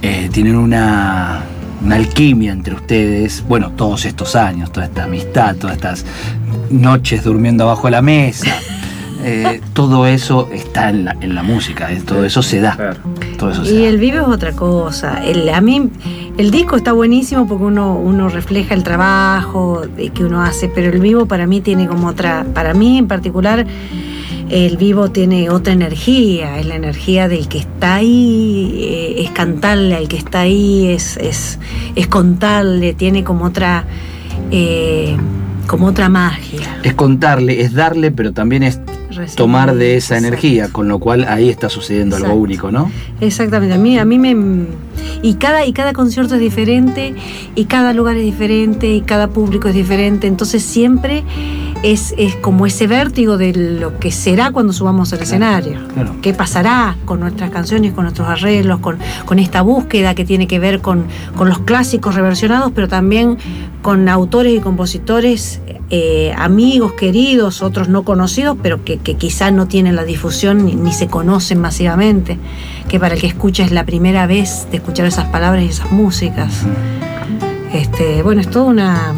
Eh, 0.00 0.28
tienen 0.32 0.56
una, 0.56 1.42
una 1.84 1.96
alquimia 1.96 2.52
entre 2.52 2.74
ustedes, 2.74 3.44
bueno, 3.48 3.70
todos 3.72 4.04
estos 4.04 4.36
años, 4.36 4.70
toda 4.72 4.86
esta 4.86 5.04
amistad, 5.04 5.56
todas 5.56 5.76
estas 5.76 6.04
noches 6.70 7.24
durmiendo 7.24 7.64
abajo 7.64 7.86
de 7.88 7.90
la 7.92 8.02
mesa. 8.02 8.46
eh, 9.24 9.60
todo 9.72 10.06
eso 10.06 10.48
está 10.52 10.90
en 10.90 11.04
la, 11.04 11.16
en 11.20 11.34
la 11.34 11.42
música, 11.42 11.90
eh, 11.92 12.00
todo 12.04 12.24
eso 12.24 12.42
se 12.42 12.60
da. 12.60 12.76
Claro. 12.76 12.96
Todo 13.38 13.50
eso 13.50 13.64
se 13.64 13.72
Y 13.74 13.82
da. 13.82 13.88
el 13.88 13.98
vivo 13.98 14.18
es 14.20 14.28
otra 14.28 14.52
cosa. 14.52 15.22
El- 15.24 15.48
a 15.48 15.60
mí 15.60 15.90
el 16.38 16.50
disco 16.50 16.76
está 16.76 16.92
buenísimo 16.92 17.46
porque 17.46 17.64
uno, 17.64 17.94
uno 17.96 18.28
refleja 18.28 18.74
el 18.74 18.82
trabajo 18.84 19.82
que 20.14 20.24
uno 20.24 20.42
hace, 20.42 20.68
pero 20.68 20.90
el 20.92 21.00
vivo 21.00 21.26
para 21.26 21.46
mí 21.46 21.60
tiene 21.60 21.86
como 21.88 22.08
otra, 22.08 22.44
para 22.54 22.74
mí 22.74 22.98
en 22.98 23.06
particular, 23.08 23.66
el 24.52 24.76
vivo 24.76 25.10
tiene 25.10 25.48
otra 25.48 25.72
energía, 25.72 26.58
es 26.60 26.66
la 26.66 26.74
energía 26.76 27.26
del 27.26 27.48
que 27.48 27.58
está 27.58 27.94
ahí, 27.96 28.70
eh, 28.82 29.22
es 29.22 29.30
cantarle 29.30 29.94
al 29.94 30.08
que 30.08 30.18
está 30.18 30.40
ahí, 30.40 30.88
es, 30.88 31.16
es, 31.16 31.58
es 31.96 32.06
contarle, 32.06 32.92
tiene 32.92 33.24
como 33.24 33.46
otra, 33.46 33.86
eh, 34.50 35.16
como 35.66 35.86
otra 35.86 36.10
magia. 36.10 36.80
Es 36.82 36.92
contarle, 36.92 37.62
es 37.62 37.72
darle, 37.72 38.10
pero 38.10 38.32
también 38.32 38.62
es 38.62 38.78
Recibir. 39.08 39.36
tomar 39.36 39.74
de 39.74 39.96
esa 39.96 40.16
Exacto. 40.16 40.26
energía, 40.28 40.68
con 40.70 40.86
lo 40.86 40.98
cual 40.98 41.24
ahí 41.28 41.48
está 41.48 41.70
sucediendo 41.70 42.16
algo 42.16 42.34
único, 42.34 42.70
¿no? 42.70 42.90
Exactamente, 43.22 43.74
a 43.74 43.78
mí, 43.78 43.98
a 43.98 44.04
mí 44.04 44.18
me... 44.18 44.36
Y 45.22 45.34
cada, 45.34 45.64
y 45.66 45.72
cada 45.72 45.92
concierto 45.92 46.34
es 46.34 46.40
diferente, 46.40 47.14
y 47.54 47.64
cada 47.66 47.92
lugar 47.92 48.16
es 48.16 48.24
diferente, 48.24 48.94
y 48.94 49.00
cada 49.00 49.28
público 49.28 49.68
es 49.68 49.74
diferente, 49.74 50.26
entonces 50.26 50.62
siempre 50.62 51.24
es, 51.82 52.14
es 52.16 52.36
como 52.36 52.66
ese 52.66 52.86
vértigo 52.86 53.36
de 53.38 53.52
lo 53.52 53.98
que 53.98 54.12
será 54.12 54.50
cuando 54.50 54.72
subamos 54.72 55.12
al 55.12 55.20
escenario. 55.20 55.78
Claro. 55.92 56.14
¿Qué 56.22 56.32
pasará 56.32 56.96
con 57.04 57.20
nuestras 57.20 57.50
canciones, 57.50 57.92
con 57.92 58.04
nuestros 58.04 58.28
arreglos, 58.28 58.78
con, 58.80 58.98
con 59.24 59.38
esta 59.38 59.62
búsqueda 59.62 60.14
que 60.14 60.24
tiene 60.24 60.46
que 60.46 60.58
ver 60.58 60.80
con, 60.80 61.06
con 61.36 61.48
los 61.48 61.58
clásicos 61.60 62.14
reversionados, 62.14 62.72
pero 62.74 62.88
también 62.88 63.36
con 63.82 64.08
autores 64.08 64.56
y 64.56 64.60
compositores, 64.60 65.60
eh, 65.90 66.32
amigos, 66.38 66.92
queridos, 66.92 67.62
otros 67.62 67.88
no 67.88 68.04
conocidos, 68.04 68.56
pero 68.62 68.84
que, 68.84 68.98
que 68.98 69.16
quizá 69.16 69.50
no 69.50 69.66
tienen 69.66 69.96
la 69.96 70.04
difusión 70.04 70.64
ni, 70.64 70.74
ni 70.74 70.92
se 70.92 71.08
conocen 71.08 71.60
masivamente, 71.60 72.38
que 72.88 73.00
para 73.00 73.14
el 73.14 73.20
que 73.20 73.26
escucha 73.26 73.64
es 73.64 73.72
la 73.72 73.84
primera 73.84 74.26
vez 74.26 74.68
de 74.70 74.80
escuchar 74.82 75.06
esas 75.06 75.26
palabras 75.26 75.62
y 75.62 75.68
esas 75.68 75.92
músicas. 75.92 76.52
Este, 77.72 78.22
bueno, 78.22 78.40
es 78.40 78.50
todo, 78.50 78.64
una, 78.64 79.12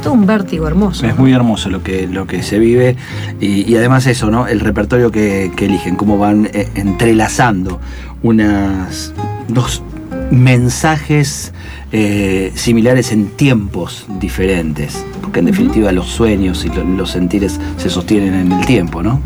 todo 0.00 0.12
un 0.12 0.26
vértigo 0.26 0.68
hermoso. 0.68 1.06
Es 1.06 1.18
muy 1.18 1.32
hermoso 1.32 1.68
lo 1.70 1.82
que, 1.82 2.06
lo 2.06 2.26
que 2.26 2.44
se 2.44 2.60
vive 2.60 2.96
y, 3.40 3.70
y 3.70 3.76
además 3.76 4.06
eso, 4.06 4.30
¿no? 4.30 4.46
El 4.46 4.60
repertorio 4.60 5.10
que, 5.10 5.50
que 5.56 5.66
eligen, 5.66 5.96
cómo 5.96 6.18
van 6.18 6.48
eh, 6.52 6.68
entrelazando 6.76 7.80
unas 8.22 9.12
dos 9.48 9.82
mensajes 10.30 11.52
eh, 11.92 12.52
similares 12.54 13.12
en 13.12 13.28
tiempos 13.28 14.06
diferentes, 14.20 15.04
porque 15.22 15.40
en 15.40 15.46
definitiva 15.46 15.90
los 15.92 16.06
sueños 16.06 16.64
y 16.64 16.68
lo- 16.68 16.84
los 16.84 17.10
sentires 17.10 17.58
se 17.76 17.88
sostienen 17.90 18.34
en 18.34 18.52
el 18.52 18.66
tiempo, 18.66 19.02
¿no? 19.02 19.20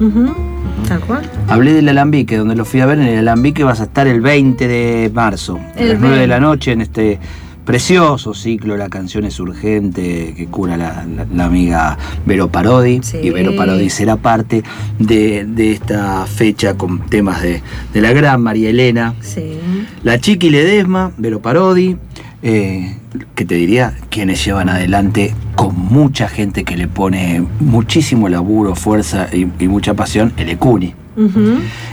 Tal 0.88 1.00
cual. 1.00 1.22
Hablé 1.48 1.72
del 1.74 1.88
Alambique, 1.88 2.36
donde 2.36 2.54
lo 2.56 2.64
fui 2.64 2.80
a 2.80 2.86
ver. 2.86 2.98
En 2.98 3.06
el 3.06 3.18
Alambique 3.18 3.62
vas 3.64 3.80
a 3.80 3.84
estar 3.84 4.06
el 4.06 4.20
20 4.20 4.66
de 4.68 5.10
marzo, 5.14 5.58
a 5.76 5.78
El 5.80 5.88
las 5.90 6.00
9 6.00 6.14
de 6.14 6.20
20. 6.20 6.26
la 6.28 6.40
noche, 6.40 6.72
en 6.72 6.80
este 6.80 7.18
precioso 7.64 8.34
ciclo 8.34 8.76
La 8.76 8.88
canción 8.88 9.24
es 9.24 9.38
urgente, 9.40 10.34
que 10.36 10.46
cura 10.46 10.76
la, 10.76 11.04
la- 11.06 11.26
la 11.32 11.44
amiga 11.44 11.98
Vero 12.26 12.48
Parodi. 12.50 13.00
Sí. 13.02 13.18
Y 13.22 13.30
Vero 13.30 13.54
Parodi 13.56 13.88
será 13.90 14.16
parte 14.16 14.62
de, 14.98 15.44
de 15.44 15.72
esta 15.72 16.26
fecha 16.26 16.74
con 16.74 17.00
temas 17.06 17.42
de, 17.42 17.62
de 17.92 18.00
la 18.00 18.12
gran 18.12 18.40
María 18.42 18.70
Elena. 18.70 19.14
Sí. 19.20 19.58
La 20.02 20.18
Chiqui 20.20 20.50
Ledesma, 20.50 21.12
Vero 21.18 21.40
Parodi, 21.40 21.96
eh, 22.42 22.96
que 23.34 23.44
te 23.44 23.54
diría 23.54 23.94
quienes 24.10 24.44
llevan 24.44 24.68
adelante 24.68 25.34
con 25.54 25.78
mucha 25.78 26.28
gente 26.28 26.64
que 26.64 26.76
le 26.76 26.88
pone 26.88 27.44
muchísimo 27.60 28.28
laburo, 28.28 28.74
fuerza 28.74 29.28
y, 29.32 29.46
y 29.62 29.68
mucha 29.68 29.94
pasión, 29.94 30.32
el 30.36 30.48
Ecuni. 30.48 30.94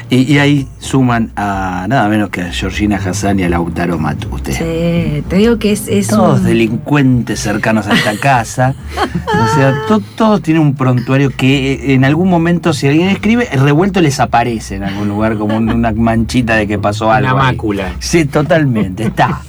Y, 0.10 0.34
y 0.34 0.38
ahí 0.39 0.67
suman 0.79 1.32
a 1.36 1.86
nada 1.89 2.08
menos 2.08 2.29
que 2.29 2.41
a 2.41 2.51
Georgina 2.51 2.95
Hassan 2.97 3.39
y 3.39 3.43
a 3.43 3.49
Lautaro 3.49 3.97
Matute. 3.99 4.53
Sí, 4.53 5.23
te 5.27 5.36
digo 5.36 5.60
que 5.60 5.71
es, 5.73 5.88
es 5.88 6.08
Todos 6.08 6.39
un- 6.39 6.45
delincuentes 6.45 7.39
cercanos 7.39 7.86
a 7.88 7.93
esta 7.93 8.15
casa. 8.17 8.75
o 8.97 9.55
sea, 9.55 9.73
to- 9.88 10.01
todos 10.15 10.41
tienen 10.41 10.63
un 10.63 10.73
prontuario 10.75 11.29
que 11.29 11.73
eh, 11.73 11.93
en 11.93 12.05
algún 12.05 12.29
momento, 12.29 12.73
si 12.73 12.88
alguien 12.88 13.10
escribe, 13.10 13.47
el 13.51 13.60
revuelto 13.60 14.01
les 14.01 14.19
aparece 14.19 14.75
en 14.75 14.84
algún 14.84 15.08
lugar 15.10 15.38
como 15.38 15.58
un- 15.58 15.69
una 15.69 15.91
manchita 15.91 16.55
de 16.55 16.65
que 16.67 16.79
pasó 16.79 17.12
algo. 17.12 17.34
Una 17.36 17.47
ahí. 17.49 17.51
mácula. 17.55 17.93
Sí, 17.99 18.25
totalmente, 18.25 19.03
está. 19.03 19.41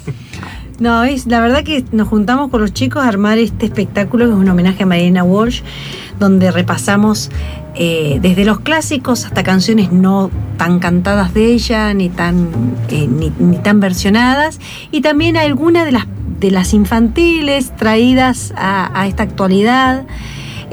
No, 0.81 1.03
es 1.03 1.27
la 1.27 1.39
verdad 1.39 1.63
que 1.63 1.85
nos 1.91 2.07
juntamos 2.07 2.49
con 2.49 2.59
los 2.59 2.73
chicos 2.73 3.03
a 3.03 3.07
armar 3.07 3.37
este 3.37 3.67
espectáculo 3.67 4.25
que 4.25 4.31
es 4.31 4.37
un 4.37 4.49
homenaje 4.49 4.81
a 4.81 4.87
Marina 4.87 5.23
Walsh, 5.23 5.61
donde 6.19 6.49
repasamos 6.49 7.29
eh, 7.75 8.17
desde 8.19 8.45
los 8.45 8.61
clásicos 8.61 9.25
hasta 9.25 9.43
canciones 9.43 9.91
no 9.91 10.31
tan 10.57 10.79
cantadas 10.79 11.35
de 11.35 11.53
ella, 11.53 11.93
ni 11.93 12.09
tan, 12.09 12.49
eh, 12.89 13.07
ni, 13.07 13.29
tan 13.57 13.79
versionadas, 13.79 14.59
y 14.89 15.01
también 15.01 15.37
algunas 15.37 15.85
de 15.85 15.91
las, 15.91 16.07
de 16.39 16.49
las 16.49 16.73
infantiles 16.73 17.75
traídas 17.75 18.51
a 18.57 19.05
esta 19.07 19.21
actualidad. 19.21 20.05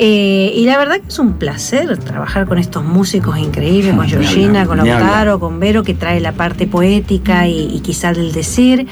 Eh, 0.00 0.52
y 0.54 0.64
la 0.64 0.78
verdad 0.78 1.00
que 1.00 1.08
es 1.08 1.18
un 1.18 1.32
placer 1.34 1.98
trabajar 1.98 2.46
con 2.46 2.58
estos 2.58 2.84
músicos 2.84 3.36
increíbles, 3.36 3.94
con 3.96 4.06
Georgina, 4.08 4.64
con. 4.64 4.78
Lautaro, 4.78 5.40
con 5.40 5.58
Vero, 5.58 5.82
que 5.82 5.92
trae 5.94 6.20
la 6.20 6.32
parte 6.32 6.68
poética 6.68 7.48
y, 7.48 7.68
y 7.74 7.80
quizá 7.80 8.12
del 8.12 8.30
decir. 8.32 8.86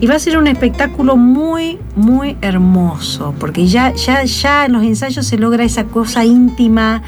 Y 0.00 0.06
va 0.06 0.16
a 0.16 0.18
ser 0.18 0.36
un 0.36 0.46
espectáculo 0.46 1.16
muy, 1.16 1.78
muy 1.96 2.36
hermoso, 2.42 3.34
porque 3.40 3.66
ya, 3.66 3.94
ya, 3.94 4.22
ya 4.24 4.66
en 4.66 4.72
los 4.74 4.82
ensayos 4.84 5.26
se 5.26 5.38
logra 5.38 5.64
esa 5.64 5.84
cosa 5.84 6.26
íntima 6.26 7.02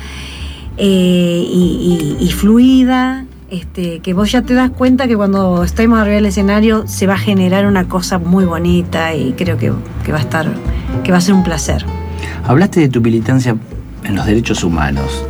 eh, 0.79 1.45
y, 1.47 2.17
y- 2.21 2.25
y 2.25 2.33
fluida. 2.33 3.27
Este, 3.51 3.99
que 3.99 4.15
vos 4.15 4.33
ya 4.33 4.41
te 4.41 4.55
das 4.55 4.71
cuenta 4.71 5.07
que 5.07 5.15
cuando 5.15 5.63
estemos 5.63 5.99
arriba 5.99 6.15
del 6.17 6.25
escenario 6.25 6.85
se 6.87 7.07
va 7.07 7.15
a 7.15 7.19
generar 7.19 7.67
una 7.67 7.87
cosa 7.87 8.19
muy 8.19 8.47
bonita 8.47 9.15
y 9.15 9.33
creo 9.35 9.59
que, 9.59 9.71
que 10.07 10.11
va 10.11 10.17
a 10.17 10.23
estar, 10.23 10.47
que 11.05 11.13
va 11.13 11.19
a 11.19 11.21
ser 11.21 11.35
un 11.35 11.45
placer. 11.45 11.85
Hablaste 12.45 12.81
de 12.81 12.89
tu 12.89 13.01
militancia 13.01 13.57
en 14.05 14.17
los 14.17 14.27
derechos 14.27 14.65
humanos. 14.65 15.25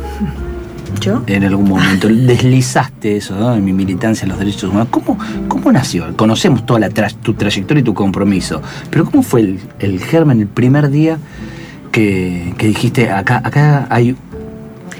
¿Yo? 1.01 1.21
En 1.27 1.43
algún 1.43 1.67
momento 1.67 2.07
deslizaste 2.11 3.17
eso, 3.17 3.35
¿no? 3.35 3.53
En 3.55 3.63
mi 3.65 3.73
militancia 3.73 4.23
en 4.23 4.29
los 4.29 4.39
derechos 4.39 4.63
humanos. 4.69 4.87
¿Cómo, 4.91 5.17
cómo 5.47 5.71
nació? 5.71 6.15
Conocemos 6.15 6.65
toda 6.65 6.79
la 6.79 6.89
tra- 6.89 7.13
tu 7.13 7.33
trayectoria 7.33 7.81
y 7.81 7.83
tu 7.83 7.93
compromiso. 7.93 8.61
Pero 8.89 9.05
¿cómo 9.05 9.21
fue 9.23 9.41
el, 9.41 9.59
el 9.79 9.99
germen, 9.99 10.39
el 10.39 10.47
primer 10.47 10.89
día 10.89 11.17
que, 11.91 12.53
que 12.57 12.67
dijiste, 12.67 13.11
acá, 13.11 13.41
acá 13.43 13.87
hay 13.89 14.15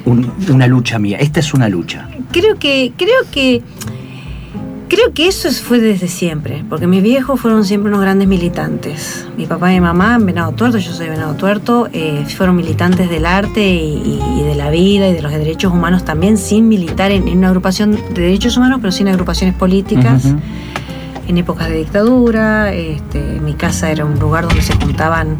un- 0.06 0.32
una 0.50 0.68
lucha 0.68 1.00
mía, 1.00 1.18
esta 1.20 1.40
es 1.40 1.54
una 1.54 1.70
lucha? 1.70 2.10
Creo 2.32 2.58
que, 2.60 2.92
creo 2.98 3.22
que, 3.32 3.62
creo 4.96 5.14
que 5.14 5.28
eso 5.28 5.48
es- 5.48 5.62
fue 5.62 5.80
desde 5.80 6.08
siempre, 6.08 6.64
porque 6.70 6.88
mis 6.88 7.02
viejos 7.04 7.40
fueron 7.40 7.66
siempre 7.66 7.90
unos 7.90 8.02
grandes 8.02 8.28
militantes. 8.28 9.28
Mi 9.38 9.46
papá 9.46 9.72
y 9.72 9.76
mi 9.76 9.82
mamá, 9.82 10.18
Venado 10.20 10.52
Tuerto, 10.52 10.78
yo 10.78 10.92
soy 10.94 11.10
Venado 11.10 11.34
Tuerto, 11.36 11.88
eh, 11.94 12.26
fueron 12.38 12.56
militantes 12.56 13.10
del 13.10 13.26
arte 13.26 13.62
y, 13.76 14.20
y 14.40 14.44
de 14.44 14.56
la 14.56 14.70
vida 14.70 15.08
y 15.10 15.14
de 15.14 15.22
los 15.22 15.32
derechos 15.32 15.72
humanos 15.74 16.04
también, 16.06 16.38
sin 16.38 16.68
militar 16.68 17.12
en, 17.12 17.28
en 17.28 17.38
una 17.40 17.48
agrupación 17.50 17.92
de 18.14 18.22
derechos 18.22 18.58
humanos, 18.58 18.80
pero 18.82 18.92
sin 18.92 19.08
agrupaciones 19.08 19.56
políticas. 19.56 20.26
En 21.26 21.38
épocas 21.38 21.70
de 21.70 21.78
dictadura. 21.78 22.74
Este, 22.74 23.40
mi 23.40 23.54
casa 23.54 23.90
era 23.90 24.04
un 24.04 24.20
lugar 24.20 24.46
donde 24.46 24.62
se 24.62 24.74
juntaban 24.76 25.38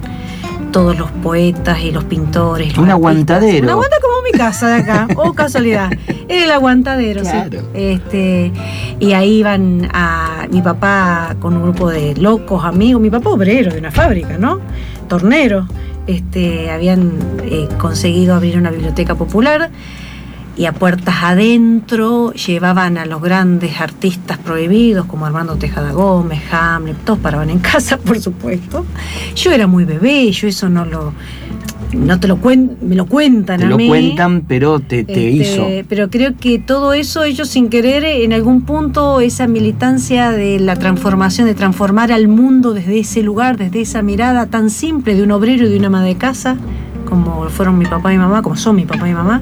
todos 0.74 0.98
los 0.98 1.10
poetas 1.12 1.80
y 1.82 1.92
los 1.92 2.04
pintores. 2.04 2.70
los 2.76 2.80
Un 2.80 2.90
artistas. 2.90 2.98
aguantadero. 3.00 3.64
Un 3.64 3.70
aguanta 3.70 3.96
como 4.02 4.22
mi 4.24 4.32
casa 4.38 4.68
de 4.68 4.82
acá, 4.82 5.08
oh 5.16 5.32
casualidad. 5.36 5.90
El 6.28 6.52
aguantadero, 6.52 7.22
Claro. 7.22 7.60
sí. 7.62 7.66
Este, 7.74 8.52
y 9.00 9.14
ahí 9.14 9.38
iban 9.38 9.88
a 9.94 10.48
mi 10.52 10.62
papá 10.62 11.36
con 11.40 11.56
un 11.56 11.64
grupo 11.64 11.90
de 11.90 12.16
locos 12.16 12.66
amigos, 12.66 13.02
mi 13.02 13.10
papá 13.10 13.30
obrero 13.30 13.72
de 13.72 13.80
una 13.80 13.92
fábrica, 13.92 14.38
¿no? 14.38 14.60
Tornero. 15.08 15.66
Este, 16.08 16.70
habían 16.70 17.14
eh, 17.44 17.70
conseguido 17.78 18.36
abrir 18.36 18.58
una 18.58 18.72
biblioteca 18.72 19.16
popular 19.16 19.70
y 20.56 20.66
a 20.66 20.72
puertas 20.74 21.16
adentro 21.24 22.32
llevaban 22.34 22.98
a 22.98 23.06
los 23.06 23.22
grandes 23.22 23.82
artistas 23.82 24.38
prohibidos 24.38 25.06
como 25.08 25.26
Armando 25.26 25.56
Tejada 25.56 25.92
Gómez, 25.92 26.42
Hamlet, 26.52 26.98
todos 27.04 27.20
paraban 27.20 27.50
en 27.50 27.60
casa, 27.72 27.98
por 27.98 28.20
supuesto. 28.20 28.86
Yo 29.36 29.52
era 29.52 29.68
muy 29.68 29.86
bebé, 29.86 30.32
yo 30.32 30.48
eso 30.48 30.70
no 30.70 30.86
lo 30.86 31.14
no 31.94 32.20
te 32.20 32.28
lo 32.28 32.38
cuen, 32.38 32.78
me 32.82 32.96
lo 32.96 33.06
cuentan 33.06 33.60
Te 33.60 33.66
a 33.66 33.70
lo 33.70 33.78
mí. 33.78 33.88
cuentan, 33.88 34.42
pero 34.48 34.80
te, 34.80 35.04
te 35.04 35.30
Este, 35.42 35.54
hizo. 35.54 35.68
Pero 35.88 36.10
creo 36.10 36.36
que 36.36 36.58
todo 36.60 36.94
eso, 36.94 37.24
ellos 37.24 37.48
sin 37.50 37.70
querer, 37.70 38.04
en 38.04 38.34
algún 38.34 38.64
punto, 38.64 39.20
esa 39.22 39.48
militancia 39.48 40.32
de 40.32 40.60
la 40.60 40.76
transformación, 40.76 41.46
de 41.48 41.54
transformar 41.54 42.12
al 42.12 42.28
mundo 42.28 42.74
desde 42.74 43.00
ese 43.00 43.22
lugar, 43.22 43.58
desde 43.58 43.82
esa 43.82 44.02
mirada 44.02 44.48
tan 44.48 44.70
simple 44.72 45.16
de 45.16 45.24
un 45.24 45.32
obrero 45.32 45.68
y 45.68 45.70
de 45.70 45.78
una 45.78 45.88
ama 45.88 46.04
de 46.04 46.16
casa, 46.16 46.58
como 47.14 47.48
fueron 47.50 47.78
mi 47.78 47.86
papá 47.86 48.12
y 48.12 48.18
mi 48.18 48.24
mamá, 48.24 48.42
como 48.42 48.56
son 48.56 48.76
mi 48.76 48.86
papá 48.86 49.06
y 49.08 49.10
mi 49.12 49.16
mamá, 49.16 49.42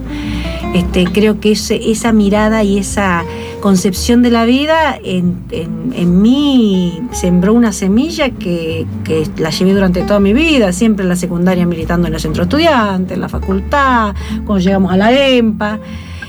este, 0.73 1.05
creo 1.05 1.39
que 1.39 1.53
ese- 1.53 1.91
esa 1.91 2.12
mirada 2.12 2.63
y 2.63 2.77
esa 2.77 3.23
concepción 3.62 4.21
de 4.21 4.31
la 4.31 4.45
vida 4.45 4.97
en, 5.03 5.38
en- 5.51 5.93
en 5.95 6.21
mí 6.21 6.99
sembró 7.12 7.53
una 7.53 7.71
semilla 7.71 8.29
que, 8.31 8.86
que 9.03 9.27
la 9.38 9.49
llevé 9.51 9.73
durante 9.73 10.01
toda 10.03 10.19
mi 10.19 10.34
vida, 10.34 10.71
siempre 10.73 11.03
en 11.03 11.10
la 11.10 11.15
secundaria 11.15 11.65
militando 11.65 12.07
en 12.07 12.13
el 12.13 12.19
centro 12.19 12.43
estudiante, 12.43 13.13
en 13.13 13.21
la 13.21 13.29
facultad, 13.29 14.13
cuando 14.45 14.60
llegamos 14.60 14.91
a 14.91 14.97
la 14.97 15.12
EMPA. 15.12 15.79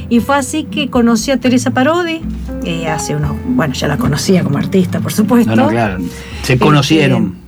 Y 0.08 0.20
fue 0.20 0.36
así 0.36 0.64
que 0.64 0.90
conocí 0.90 1.30
a 1.30 1.38
Teresa 1.40 1.70
Parodi, 1.70 2.20
eh, 2.64 2.86
hace 2.88 3.16
unos, 3.16 3.32
bueno, 3.48 3.72
ya 3.72 3.88
la 3.88 3.96
conocía 3.96 4.44
como 4.44 4.58
artista, 4.58 5.00
por 5.00 5.12
supuesto. 5.12 5.56
No, 5.56 5.62
no, 5.64 5.68
claro. 5.68 5.98
Se 6.42 6.52
Este, 6.54 6.58
conocieron. 6.64 7.41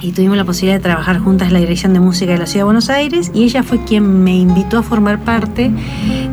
Y 0.00 0.12
tuvimos 0.12 0.36
la 0.36 0.44
posibilidad 0.44 0.76
de 0.76 0.82
trabajar 0.82 1.18
juntas 1.18 1.48
en 1.48 1.54
la 1.54 1.60
Dirección 1.60 1.92
de 1.92 2.00
Música 2.00 2.32
de 2.32 2.38
la 2.38 2.46
Ciudad 2.46 2.60
de 2.60 2.64
Buenos 2.64 2.90
Aires 2.90 3.30
y 3.34 3.44
ella 3.44 3.62
fue 3.62 3.82
quien 3.84 4.22
me 4.22 4.36
invitó 4.36 4.78
a 4.78 4.82
formar 4.82 5.20
parte 5.20 5.70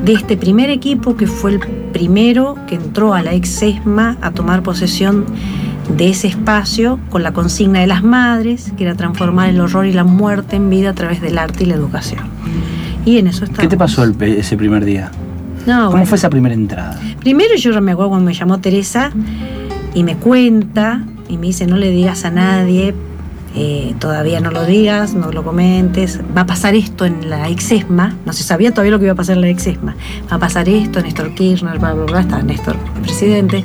de 0.03 0.13
este 0.13 0.37
primer 0.37 0.69
equipo 0.69 1.15
que 1.15 1.27
fue 1.27 1.53
el 1.53 1.59
primero 1.59 2.57
que 2.67 2.75
entró 2.75 3.13
a 3.13 3.21
la 3.21 3.33
ex 3.33 3.49
SESMA 3.49 4.17
a 4.21 4.31
tomar 4.31 4.63
posesión 4.63 5.25
de 5.95 6.09
ese 6.09 6.27
espacio 6.27 6.99
con 7.09 7.23
la 7.23 7.33
consigna 7.33 7.79
de 7.79 7.87
las 7.87 8.03
madres, 8.03 8.73
que 8.77 8.83
era 8.83 8.95
transformar 8.95 9.49
el 9.49 9.59
horror 9.59 9.85
y 9.85 9.93
la 9.93 10.03
muerte 10.03 10.55
en 10.55 10.69
vida 10.69 10.91
a 10.91 10.93
través 10.93 11.21
del 11.21 11.37
arte 11.37 11.63
y 11.63 11.67
la 11.67 11.75
educación. 11.75 12.21
Y 13.05 13.17
en 13.17 13.27
eso 13.27 13.43
estamos. 13.43 13.61
¿Qué 13.61 13.67
te 13.67 13.77
pasó 13.77 14.03
el 14.03 14.15
ese 14.21 14.55
primer 14.55 14.85
día? 14.85 15.11
No, 15.65 15.75
¿Cómo 15.75 15.91
bueno. 15.91 16.05
fue 16.05 16.17
esa 16.17 16.29
primera 16.29 16.55
entrada? 16.55 16.99
Primero 17.19 17.55
yo 17.55 17.81
me 17.81 17.91
acuerdo 17.91 18.09
cuando 18.09 18.25
me 18.25 18.33
llamó 18.33 18.59
Teresa 18.59 19.11
y 19.93 20.03
me 20.03 20.15
cuenta 20.15 21.03
y 21.29 21.37
me 21.37 21.47
dice 21.47 21.67
no 21.67 21.77
le 21.77 21.89
digas 21.89 22.25
a 22.25 22.31
nadie, 22.31 22.93
eh, 23.55 23.93
todavía 23.99 24.39
no 24.39 24.49
lo 24.51 24.65
digas, 24.65 25.13
no 25.13 25.31
lo 25.31 25.43
comentes, 25.43 26.19
va 26.35 26.41
a 26.41 26.45
pasar 26.45 26.75
esto 26.75 27.05
en 27.05 27.29
la 27.29 27.49
exesma, 27.49 28.15
no 28.25 28.33
se 28.33 28.43
sabía 28.43 28.71
todavía 28.71 28.91
lo 28.91 28.99
que 28.99 29.05
iba 29.05 29.13
a 29.13 29.15
pasar 29.17 29.35
en 29.35 29.41
la 29.41 29.49
exesma, 29.49 29.95
va 30.31 30.35
a 30.37 30.39
pasar 30.39 30.67
esto, 30.69 31.01
Néstor 31.01 31.33
Kirchner, 31.35 31.77
bla, 31.79 31.93
bla, 31.93 32.05
bla, 32.05 32.19
estaba 32.21 32.41
Néstor 32.43 32.75
el 32.95 33.01
presidente, 33.01 33.63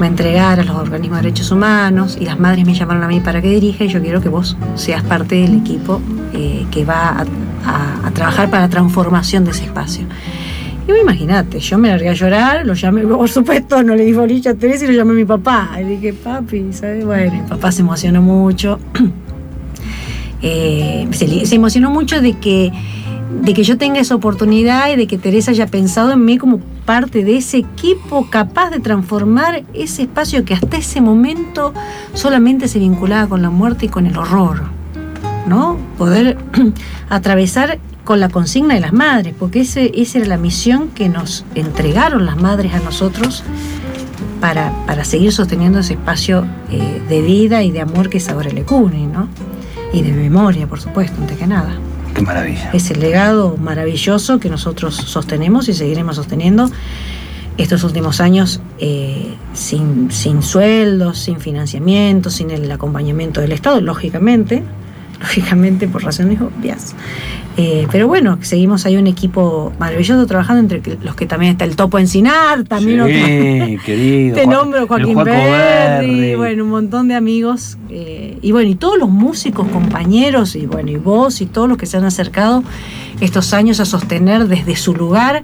va 0.00 0.06
a 0.06 0.08
entregar 0.08 0.58
a 0.60 0.64
los 0.64 0.74
organismos 0.76 1.18
de 1.18 1.24
derechos 1.24 1.50
humanos 1.50 2.16
y 2.20 2.24
las 2.24 2.38
madres 2.40 2.64
me 2.64 2.74
llamaron 2.74 3.02
a 3.02 3.08
mí 3.08 3.20
para 3.20 3.42
que 3.42 3.48
dirija 3.50 3.84
y 3.84 3.88
yo 3.88 4.00
quiero 4.00 4.20
que 4.22 4.28
vos 4.30 4.56
seas 4.74 5.02
parte 5.02 5.34
del 5.36 5.56
equipo 5.56 6.00
eh, 6.32 6.64
que 6.70 6.84
va 6.84 7.08
a- 7.10 7.24
a- 7.66 8.06
a 8.06 8.10
trabajar 8.12 8.48
para 8.50 8.62
la 8.62 8.68
transformación 8.70 9.44
de 9.44 9.50
ese 9.50 9.64
espacio. 9.64 10.06
Y 10.88 11.00
imagínate, 11.00 11.60
yo 11.60 11.78
me 11.78 11.88
largué 11.90 12.08
a 12.08 12.12
llorar, 12.14 12.66
lo 12.66 12.74
llamé, 12.74 13.02
por 13.02 13.28
supuesto, 13.28 13.84
no 13.84 13.94
le 13.94 14.04
di 14.04 14.12
bolilla 14.12 14.50
a 14.50 14.54
Teresa 14.54 14.84
y 14.84 14.88
lo 14.88 14.94
llamé 14.94 15.12
a 15.12 15.14
mi 15.14 15.24
papá. 15.24 15.70
Y 15.80 15.84
dije, 15.84 16.12
papi, 16.12 16.72
¿sabes? 16.72 17.04
Bueno, 17.04 17.34
mi 17.34 17.48
papá 17.48 17.70
se 17.70 17.82
emocionó 17.82 18.20
mucho. 18.20 18.80
Eh, 20.44 21.06
se, 21.12 21.46
se 21.46 21.54
emocionó 21.54 21.92
mucho 21.92 22.20
de 22.20 22.32
que, 22.32 22.72
de 23.42 23.54
que 23.54 23.62
yo 23.62 23.78
tenga 23.78 24.00
esa 24.00 24.16
oportunidad 24.16 24.90
y 24.90 24.96
de 24.96 25.06
que 25.06 25.16
Teresa 25.16 25.52
haya 25.52 25.68
pensado 25.68 26.10
en 26.10 26.24
mí 26.24 26.36
como 26.36 26.58
parte 26.84 27.22
de 27.22 27.36
ese 27.36 27.58
equipo 27.58 28.28
capaz 28.28 28.70
de 28.70 28.80
transformar 28.80 29.62
ese 29.72 30.02
espacio 30.02 30.44
que 30.44 30.54
hasta 30.54 30.78
ese 30.78 31.00
momento 31.00 31.72
solamente 32.12 32.66
se 32.66 32.80
vinculaba 32.80 33.28
con 33.28 33.40
la 33.40 33.50
muerte 33.50 33.86
y 33.86 33.88
con 33.88 34.06
el 34.06 34.18
horror. 34.18 34.62
¿no? 35.46 35.76
Poder 35.96 36.36
atravesar 37.08 37.78
con 38.04 38.18
la 38.18 38.28
consigna 38.28 38.74
de 38.74 38.80
las 38.80 38.92
madres, 38.92 39.34
porque 39.38 39.60
ese, 39.60 39.92
esa 39.94 40.18
era 40.18 40.26
la 40.26 40.36
misión 40.36 40.88
que 40.88 41.08
nos 41.08 41.44
entregaron 41.54 42.26
las 42.26 42.36
madres 42.36 42.74
a 42.74 42.80
nosotros 42.80 43.44
para, 44.42 44.72
para 44.88 45.04
seguir 45.04 45.32
sosteniendo 45.32 45.78
ese 45.78 45.92
espacio 45.92 46.44
eh, 46.68 47.00
de 47.08 47.22
vida 47.22 47.62
y 47.62 47.70
de 47.70 47.80
amor 47.80 48.10
que 48.10 48.18
es 48.18 48.28
ahora 48.28 48.50
el 48.50 48.58
ECUNI, 48.58 49.06
¿no? 49.06 49.28
Y 49.92 50.02
de 50.02 50.12
memoria, 50.12 50.66
por 50.66 50.80
supuesto, 50.80 51.16
antes 51.20 51.38
que 51.38 51.46
nada. 51.46 51.76
Qué 52.12 52.22
maravilla. 52.22 52.70
Es 52.72 52.90
el 52.90 52.98
legado 52.98 53.56
maravilloso 53.56 54.40
que 54.40 54.50
nosotros 54.50 54.96
sostenemos 54.96 55.68
y 55.68 55.74
seguiremos 55.74 56.16
sosteniendo 56.16 56.68
estos 57.56 57.84
últimos 57.84 58.20
años 58.20 58.60
eh, 58.80 59.32
sin, 59.54 60.10
sin 60.10 60.42
sueldos, 60.42 61.20
sin 61.20 61.38
financiamiento, 61.38 62.28
sin 62.28 62.50
el 62.50 62.68
acompañamiento 62.72 63.40
del 63.40 63.52
Estado, 63.52 63.80
lógicamente, 63.80 64.64
lógicamente 65.22 65.88
por 65.88 66.02
razones 66.04 66.38
obvias. 66.40 66.94
Eh, 67.58 67.86
pero 67.92 68.08
bueno, 68.08 68.38
seguimos 68.40 68.86
ahí 68.86 68.96
un 68.96 69.06
equipo 69.06 69.74
maravilloso 69.78 70.26
trabajando 70.26 70.74
entre 70.74 70.96
los 71.02 71.14
que 71.14 71.26
también 71.26 71.52
está 71.52 71.66
el 71.66 71.76
Topo 71.76 71.98
Encinar, 71.98 72.64
también 72.64 73.00
otro- 73.02 73.14
sí, 73.14 73.78
querido. 73.86 74.34
te 74.36 74.46
nombro 74.46 74.86
Joaquín 74.86 75.22
Berry. 75.22 76.34
bueno, 76.34 76.64
un 76.64 76.70
montón 76.70 77.08
de 77.08 77.14
amigos. 77.14 77.76
eh, 77.90 78.38
y 78.40 78.52
bueno, 78.52 78.70
y 78.70 78.74
todos 78.74 78.98
los 78.98 79.10
músicos, 79.10 79.68
compañeros, 79.68 80.56
y 80.56 80.64
bueno, 80.66 80.90
y 80.90 80.96
vos 80.96 81.40
y 81.42 81.46
todos 81.46 81.68
los 81.68 81.76
que 81.76 81.84
se 81.86 81.98
han 81.98 82.04
acercado 82.04 82.64
estos 83.20 83.52
años 83.52 83.80
a 83.80 83.84
sostener 83.84 84.48
desde 84.48 84.74
su 84.74 84.94
lugar 84.94 85.42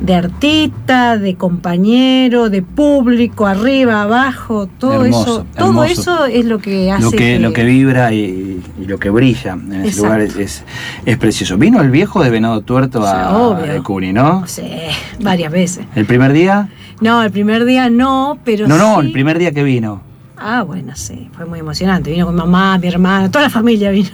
de 0.00 0.14
artista, 0.14 1.16
de 1.18 1.36
compañero, 1.36 2.50
de 2.50 2.62
público, 2.62 3.46
arriba, 3.46 4.02
abajo, 4.02 4.66
todo 4.78 5.04
Hermoso, 5.04 5.22
eso, 5.22 5.46
todo 5.56 5.68
hermoso. 5.68 6.00
eso 6.00 6.24
es 6.26 6.44
lo 6.44 6.58
que 6.58 6.90
hace 6.90 7.02
lo 7.02 7.10
que, 7.12 7.38
lo 7.38 7.52
que 7.52 7.64
vibra 7.64 8.12
y, 8.12 8.60
y 8.80 8.84
lo 8.86 8.98
que 8.98 9.10
brilla 9.10 9.52
en 9.52 9.72
ese 9.84 10.02
lugar 10.02 10.20
es, 10.20 10.36
es, 10.36 10.64
es 11.06 11.16
precioso. 11.16 11.56
Vino 11.56 11.80
el 11.80 11.90
viejo 11.90 12.22
de 12.22 12.30
Venado 12.30 12.60
Tuerto 12.62 13.00
Sí, 13.02 13.06
a, 13.08 13.76
a 13.76 13.82
Cuni, 13.82 14.12
¿no? 14.12 14.46
sé, 14.46 14.88
varias 15.20 15.52
veces. 15.52 15.86
¿El 15.94 16.06
primer 16.06 16.32
día? 16.32 16.68
No, 17.00 17.22
el 17.22 17.30
primer 17.30 17.64
día 17.64 17.88
no, 17.90 18.38
pero 18.44 18.66
No, 18.68 18.76
no, 18.76 19.00
sí- 19.00 19.06
el 19.06 19.12
primer 19.12 19.38
día 19.38 19.52
que 19.52 19.62
vino. 19.62 20.02
Ah, 20.36 20.62
bueno, 20.62 20.92
sí, 20.96 21.28
fue 21.36 21.44
muy 21.46 21.60
emocionante. 21.60 22.10
Vino 22.10 22.26
con 22.26 22.34
mi 22.34 22.40
mamá, 22.40 22.76
mi 22.78 22.88
hermana, 22.88 23.30
toda 23.30 23.44
la 23.44 23.50
familia 23.50 23.90
vino. 23.90 24.08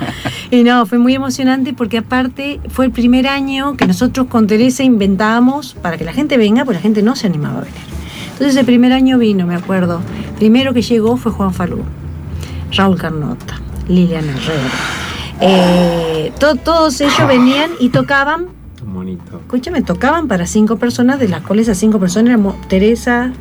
y 0.50 0.62
no, 0.62 0.86
fue 0.86 0.98
muy 0.98 1.14
emocionante 1.14 1.74
porque 1.74 1.98
aparte 1.98 2.60
fue 2.70 2.86
el 2.86 2.92
primer 2.92 3.26
año 3.28 3.76
que 3.76 3.86
nosotros 3.86 4.26
con 4.28 4.46
Teresa 4.46 4.82
inventábamos 4.82 5.74
para 5.74 5.98
que 5.98 6.04
la 6.04 6.12
gente 6.12 6.38
venga, 6.38 6.64
porque 6.64 6.76
la 6.78 6.82
gente 6.82 7.02
no 7.02 7.14
se 7.14 7.26
animaba 7.26 7.58
a 7.58 7.60
venir. 7.62 7.76
Entonces 8.32 8.56
el 8.56 8.64
primer 8.64 8.92
año 8.94 9.18
vino, 9.18 9.46
me 9.46 9.54
acuerdo. 9.54 10.00
Primero 10.38 10.72
que 10.72 10.80
llegó 10.80 11.18
fue 11.18 11.30
Juan 11.30 11.52
Falú, 11.52 11.82
Raúl 12.72 12.96
Carnota, 12.96 13.60
Liliana 13.86 14.32
Herrera. 14.32 14.70
Eh, 15.42 16.32
to- 16.38 16.56
todos 16.56 17.00
ellos 17.02 17.26
venían 17.28 17.70
y 17.80 17.90
tocaban 17.90 18.46
bonito. 18.92 19.38
escúchame, 19.40 19.82
tocaban 19.82 20.28
para 20.28 20.46
cinco 20.46 20.76
personas, 20.76 21.18
de 21.18 21.28
las 21.28 21.42
cuales 21.42 21.68
esas 21.68 21.78
cinco 21.78 21.98
personas 21.98 22.30
éramos 22.30 22.60
Teresa, 22.68 23.32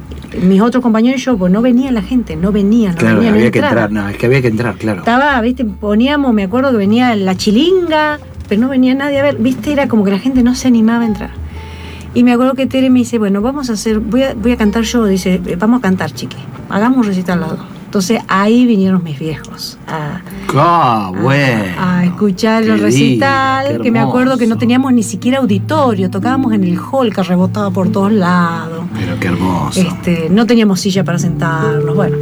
mis 0.41 0.61
otros 0.61 0.81
compañeros 0.81 1.21
y 1.21 1.25
yo, 1.25 1.37
pues 1.37 1.51
no 1.51 1.61
venía 1.61 1.91
la 1.91 2.01
gente, 2.01 2.35
no 2.35 2.51
venía, 2.51 2.91
no 2.91 2.97
Claro, 2.97 3.15
venía, 3.17 3.31
no 3.31 3.37
había 3.37 3.51
que 3.51 3.59
entrar, 3.59 3.91
no, 3.91 4.09
es 4.09 4.17
que 4.17 4.25
había 4.25 4.41
que 4.41 4.47
entrar, 4.47 4.75
claro. 4.75 4.99
Estaba, 4.99 5.39
viste, 5.41 5.65
poníamos, 5.65 6.33
me 6.33 6.43
acuerdo 6.43 6.71
que 6.71 6.77
venía 6.77 7.15
la 7.15 7.35
chilinga, 7.35 8.19
pero 8.47 8.61
no 8.61 8.69
venía 8.69 8.93
nadie 8.95 9.19
a 9.19 9.23
ver, 9.23 9.37
viste, 9.37 9.71
era 9.71 9.87
como 9.87 10.03
que 10.03 10.11
la 10.11 10.19
gente 10.19 10.43
no 10.43 10.55
se 10.55 10.67
animaba 10.67 11.03
a 11.03 11.07
entrar. 11.07 11.31
Y 12.13 12.23
me 12.23 12.33
acuerdo 12.33 12.55
que 12.55 12.65
Tere 12.65 12.89
me 12.89 12.99
dice, 12.99 13.19
bueno, 13.19 13.41
vamos 13.41 13.69
a 13.69 13.73
hacer, 13.73 13.99
voy 13.99 14.23
a, 14.23 14.33
voy 14.33 14.51
a 14.51 14.57
cantar 14.57 14.83
yo, 14.83 15.05
dice, 15.05 15.41
vamos 15.57 15.79
a 15.79 15.81
cantar, 15.81 16.11
chiqui, 16.11 16.37
hagamos 16.69 16.99
un 16.99 17.03
recital 17.05 17.39
las 17.39 17.49
dos. 17.51 17.78
Entonces 17.89 18.21
ahí 18.27 18.67
vinieron 18.67 19.03
mis 19.03 19.17
viejos 19.17 19.79
a, 19.87 20.21
Ah, 20.53 21.11
bueno. 21.23 21.73
a 21.79 22.05
escuchar 22.05 22.61
el 22.61 22.79
recital, 22.79 23.81
que 23.81 23.89
me 23.89 23.99
acuerdo 23.99 24.37
que 24.37 24.45
no 24.45 24.59
teníamos 24.59 24.93
ni 24.93 25.01
siquiera 25.01 25.39
auditorio, 25.39 26.11
tocábamos 26.11 26.53
en 26.53 26.65
el 26.65 26.77
hall 26.77 27.11
que 27.11 27.23
rebotaba 27.23 27.71
por 27.71 27.91
todos 27.91 28.11
lados. 28.11 28.83
Pero 28.93 29.19
qué 29.19 29.27
hermoso. 29.29 29.81
Este, 29.81 30.29
no 30.29 30.45
teníamos 30.45 30.79
silla 30.81 31.03
para 31.03 31.17
sentarnos, 31.17 31.95
bueno, 31.95 32.15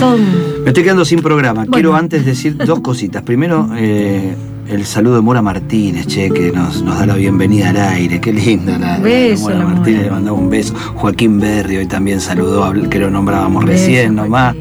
todo 0.00 0.16
Me 0.16 0.68
estoy 0.68 0.82
quedando 0.82 1.04
sin 1.04 1.20
programa. 1.20 1.60
Bueno. 1.60 1.72
Quiero 1.72 1.94
antes 1.94 2.24
decir 2.24 2.56
dos 2.56 2.80
cositas. 2.80 3.22
Primero, 3.22 3.68
eh, 3.76 4.34
el 4.72 4.86
saludo 4.86 5.16
de 5.16 5.20
Mora 5.20 5.42
Martínez, 5.42 6.06
che, 6.06 6.30
que 6.30 6.50
nos, 6.50 6.82
nos 6.82 6.98
da 6.98 7.06
la 7.06 7.14
bienvenida 7.14 7.70
al 7.70 7.76
aire. 7.76 8.20
Qué 8.20 8.32
linda 8.32 8.78
la, 8.78 8.96
la 8.96 9.04
Beso, 9.04 9.44
Mora 9.44 9.58
la 9.58 9.64
Martínez, 9.66 9.98
Mora. 9.98 10.04
le 10.04 10.10
mandamos 10.10 10.40
un 10.40 10.50
beso. 10.50 10.74
Joaquín 10.94 11.40
Berry 11.40 11.76
hoy 11.76 11.86
también 11.86 12.20
saludó, 12.20 12.72
que 12.88 12.98
lo 12.98 13.10
nombrábamos 13.10 13.64
Beso, 13.64 13.78
recién 13.78 14.14
nomás. 14.14 14.56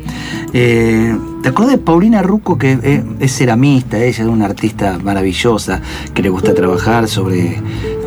Eh, 0.53 1.15
¿Te 1.41 1.49
acuerdas 1.49 1.77
de 1.77 1.81
Paulina 1.81 2.21
Rucco, 2.21 2.57
que 2.57 2.73
es, 2.73 3.03
es 3.19 3.37
ceramista, 3.37 3.97
ella 3.97 4.23
es 4.23 4.29
una 4.29 4.45
artista 4.45 4.99
maravillosa, 5.01 5.81
que 6.13 6.21
le 6.21 6.29
gusta 6.29 6.53
trabajar 6.53 7.07
sobre, 7.07 7.61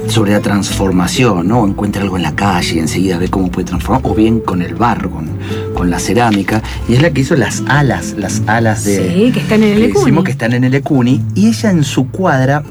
sobre 0.09 0.33
la 0.33 0.41
transformación, 0.41 1.49
¿no? 1.49 1.67
Encuentra 1.67 2.03
algo 2.03 2.17
en 2.17 2.23
la 2.23 2.35
calle 2.35 2.77
y 2.77 2.79
enseguida 2.79 3.19
ve 3.19 3.29
cómo 3.29 3.51
puede 3.51 3.67
transformar, 3.67 4.01
o 4.05 4.15
bien 4.15 4.41
con 4.41 4.63
el 4.63 4.75
barro, 4.75 5.11
con, 5.11 5.29
con 5.75 5.91
la 5.91 5.99
cerámica, 5.99 6.63
y 6.89 6.95
es 6.95 7.03
la 7.03 7.11
que 7.11 7.23
hizo 7.23 7.37
las 7.37 7.63
alas, 7.67 8.15
las 8.19 8.43
alas 8.47 8.85
de... 8.85 9.09
Sí, 9.09 9.33
que 9.33 9.41
están 9.41 9.63
en 9.63 9.75
el 9.77 9.83
Ecuni. 9.85 10.05
decimos 10.05 10.25
que 10.25 10.31
están 10.31 10.53
en 10.53 10.65
el 10.65 10.75
Ecuni, 10.75 11.23
y 11.35 11.49
ella 11.49 11.71
en 11.71 11.85
su 11.85 12.09
cuadra 12.09 12.63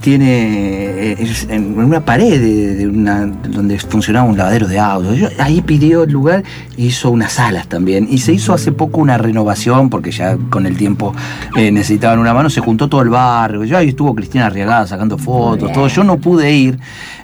tiene 0.00 1.12
eh, 1.12 1.16
es 1.18 1.46
en 1.50 1.78
una 1.78 2.04
pared 2.04 2.40
de, 2.40 2.74
de 2.76 2.86
una, 2.88 3.26
donde 3.26 3.78
funcionaba 3.78 4.28
un 4.28 4.36
lavadero 4.36 4.68
de 4.68 4.78
autos. 4.78 5.16
Yo- 5.18 5.28
ahí 5.38 5.62
pidió 5.62 6.04
el 6.04 6.10
lugar 6.12 6.42
hizo 6.76 7.10
unas 7.10 7.32
salas 7.34 7.68
también. 7.68 8.06
Y 8.10 8.18
se 8.18 8.32
hizo 8.32 8.52
hace 8.52 8.72
poco 8.72 9.00
una 9.00 9.16
renovación, 9.18 9.88
porque 9.90 10.10
ya 10.10 10.36
con 10.50 10.66
el 10.66 10.76
tiempo 10.76 11.14
eh, 11.56 11.70
necesitaban 11.70 12.18
una 12.18 12.34
mano, 12.34 12.50
se 12.50 12.60
juntó 12.60 12.88
todo 12.88 13.02
el 13.02 13.08
barrio. 13.08 13.64
Yo 13.64 13.78
ahí 13.78 13.88
estuvo 13.90 14.14
Cristina 14.14 14.46
Arriagada 14.46 14.86
sacando 14.86 15.16
fotos, 15.18 15.72
todo. 15.72 15.88
Yo 15.88 16.04
no 16.04 16.18
pude 16.18 16.52
ir, 16.52 16.78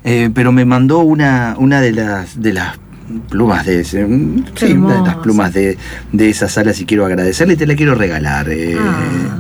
eh, 0.05 0.31
pero 0.33 0.53
me 0.53 0.65
mandó 0.65 1.01
una, 1.01 1.55
una 1.59 1.81
de 1.81 1.93
las 1.93 2.41
de 2.41 2.53
las 2.55 2.79
plumas 3.29 3.67
de 3.67 3.81
mm, 3.83 4.45
sí, 4.55 4.75
las 5.05 5.17
plumas 5.17 5.53
de, 5.53 5.77
de 6.13 6.31
esas 6.31 6.53
salas 6.53 6.81
y 6.81 6.85
quiero 6.87 7.05
agradecerle 7.05 7.55
y 7.55 7.57
te 7.57 7.67
la 7.67 7.75
quiero 7.75 7.95
regalar. 7.97 8.49
Eh, 8.49 8.77
Ah. 8.79 9.37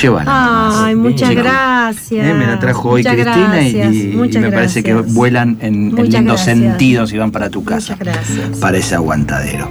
Llévala. 0.00 0.84
Ay, 0.86 0.94
muchas 0.96 1.28
Chico. 1.30 1.42
gracias. 1.42 2.26
Eh, 2.26 2.34
me 2.34 2.46
la 2.46 2.58
trajo 2.58 2.90
hoy 2.90 3.02
Muchas 3.02 3.14
Cristina 3.14 3.62
y- 3.62 3.72
gracias, 3.72 3.94
y, 3.94 4.10
y 4.12 4.16
muchas 4.16 4.42
me 4.42 4.50
parece 4.52 4.82
que 4.82 4.94
vuelan 4.94 5.58
en, 5.60 5.96
en 5.98 6.10
lindos 6.10 6.40
sentidos 6.40 7.12
y 7.12 7.18
van 7.18 7.30
para 7.30 7.50
tu 7.50 7.62
casa. 7.64 7.92
Muchas 7.96 7.98
gracias. 8.14 8.58
Para 8.58 8.78
ese 8.78 8.94
aguantadero. 8.94 9.68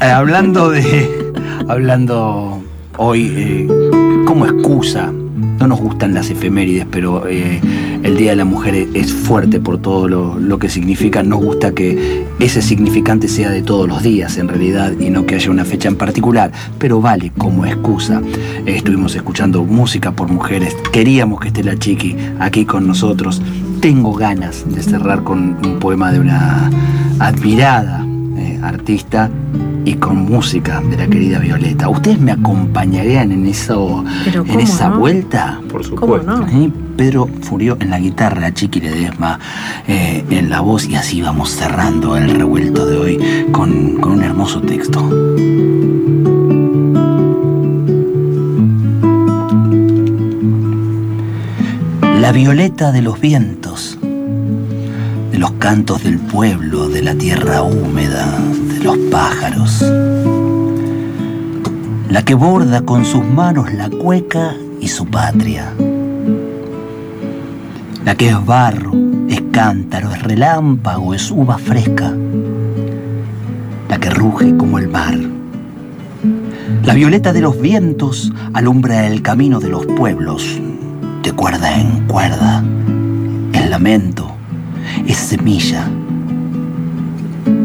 Eh, 0.00 0.04
hablando 0.06 0.70
de. 0.70 1.30
Hablando 1.68 2.62
hoy 2.96 3.32
eh, 3.36 3.68
como 4.26 4.44
excusa 4.46 5.12
no 5.60 5.66
nos 5.66 5.80
gustan 5.80 6.14
las 6.14 6.30
efemérides, 6.30 6.86
pero 6.90 7.28
eh, 7.28 7.60
el 8.02 8.16
Día 8.16 8.30
de 8.30 8.36
la 8.36 8.46
Mujer 8.46 8.88
es 8.94 9.12
fuerte 9.12 9.60
por 9.60 9.76
todo 9.78 10.08
lo, 10.08 10.58
que 10.58 10.70
significa. 10.70 11.22
Nos 11.22 11.40
gusta 11.40 11.72
que 11.72 12.24
ese 12.38 12.62
significante 12.62 13.28
sea 13.28 13.50
de 13.50 13.60
todos 13.60 13.86
los 13.86 14.02
días, 14.02 14.38
en 14.38 14.48
realidad, 14.48 14.92
y 14.98 15.10
no 15.10 15.26
que 15.26 15.34
haya 15.34 15.50
una 15.50 15.66
fecha 15.66 15.88
en 15.88 15.96
particular, 15.96 16.50
pero 16.78 17.02
vale 17.02 17.30
como 17.36 17.66
excusa. 17.66 18.22
estuvimos 18.64 19.14
escuchando 19.14 19.62
música 19.62 20.12
por 20.12 20.28
mujeres. 20.28 20.74
Queríamos 20.92 21.40
que 21.40 21.48
esté 21.48 21.62
la 21.62 21.76
chiqui 21.76 22.16
aquí 22.38 22.64
con 22.64 22.86
nosotros. 22.86 23.42
Tengo 23.80 24.14
ganas 24.14 24.64
de 24.66 24.82
cerrar 24.82 25.22
con 25.22 25.58
un 25.62 25.78
poema 25.78 26.10
de 26.10 26.20
una 26.20 26.70
admirada 27.18 28.06
eh, 28.38 28.58
artista 28.62 29.30
y 29.84 29.94
con 29.94 30.24
música 30.24 30.80
de 30.80 30.96
la 30.96 31.06
querida 31.06 31.38
Violeta. 31.38 31.88
¿Ustedes 31.88 32.20
me 32.20 32.32
acompañarían 32.32 33.32
en, 33.32 33.46
eso, 33.46 34.04
en 34.26 34.60
esa 34.60 34.90
vuelta? 34.90 35.60
Por 35.70 35.84
supuesto. 35.84 36.46
Pedro 36.96 37.28
Furio 37.40 37.78
en 37.80 37.90
la 37.90 37.98
guitarra, 37.98 38.52
Chiqui 38.52 38.80
Ledesma 38.80 39.38
eh, 39.88 40.22
en 40.28 40.50
la 40.50 40.60
voz 40.60 40.86
y 40.86 40.96
así 40.96 41.22
vamos 41.22 41.50
cerrando 41.50 42.16
el 42.16 42.30
revuelto 42.30 42.84
de 42.84 42.96
hoy 42.98 43.46
con, 43.52 43.96
con 43.96 44.12
un 44.12 44.22
hermoso 44.22 44.60
texto. 44.60 45.00
La 52.20 52.32
violeta 52.32 52.92
de 52.92 53.00
los 53.00 53.18
vientos, 53.18 53.59
de 55.30 55.38
los 55.38 55.52
cantos 55.52 56.02
del 56.02 56.18
pueblo, 56.18 56.88
de 56.88 57.02
la 57.02 57.14
tierra 57.14 57.62
húmeda, 57.62 58.26
los 58.82 58.96
pájaros. 59.10 59.84
La 62.08 62.24
que 62.24 62.34
borda 62.34 62.82
con 62.82 63.04
sus 63.04 63.24
manos 63.24 63.72
la 63.72 63.88
cueca 63.88 64.54
y 64.80 64.88
su 64.88 65.06
patria. 65.06 65.72
La 68.04 68.16
que 68.16 68.30
es 68.30 68.44
barro, 68.44 68.92
es 69.28 69.42
cántaro, 69.52 70.10
es 70.10 70.22
relámpago, 70.22 71.14
es 71.14 71.30
uva 71.30 71.58
fresca. 71.58 72.12
La 73.88 73.98
que 73.98 74.10
ruge 74.10 74.56
como 74.56 74.78
el 74.78 74.88
mar. 74.88 75.16
La 76.84 76.94
violeta 76.94 77.32
de 77.32 77.40
los 77.40 77.60
vientos 77.60 78.32
alumbra 78.52 79.06
el 79.06 79.22
camino 79.22 79.60
de 79.60 79.68
los 79.68 79.86
pueblos, 79.86 80.60
de 81.22 81.32
cuerda 81.32 81.78
en 81.78 82.06
cuerda. 82.06 82.64
El 83.52 83.70
lamento 83.70 84.29
es 85.06 85.16
semilla 85.16 85.88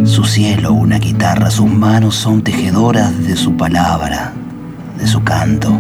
su 0.06 0.24
cielo 0.24 0.74
una 0.74 1.00
guitarra, 1.00 1.50
sus 1.50 1.68
manos 1.68 2.16
son 2.16 2.44
tejedoras 2.44 3.26
de 3.26 3.36
su 3.36 3.58
palabra, 3.58 4.34
de 5.00 5.08
su 5.08 5.24
canto. 5.24 5.80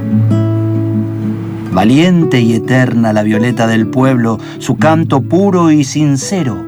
Valiente 1.71 2.41
y 2.41 2.53
eterna 2.53 3.13
la 3.13 3.23
violeta 3.23 3.67
del 3.67 3.87
pueblo, 3.87 4.39
su 4.59 4.77
canto 4.77 5.21
puro 5.21 5.71
y 5.71 5.83
sincero 5.83 6.65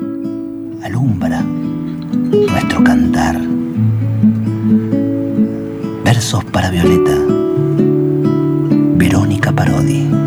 alumbra 0.84 1.42
nuestro 1.42 2.84
cantar. 2.84 3.38
Versos 6.06 6.44
para 6.46 6.70
Violeta, 6.70 7.18
Verónica 8.98 9.52
Parodi. 9.52 10.27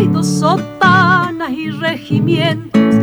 oído 0.00 0.24
sotanas 0.24 1.50
y 1.50 1.70
regimientos, 1.70 2.94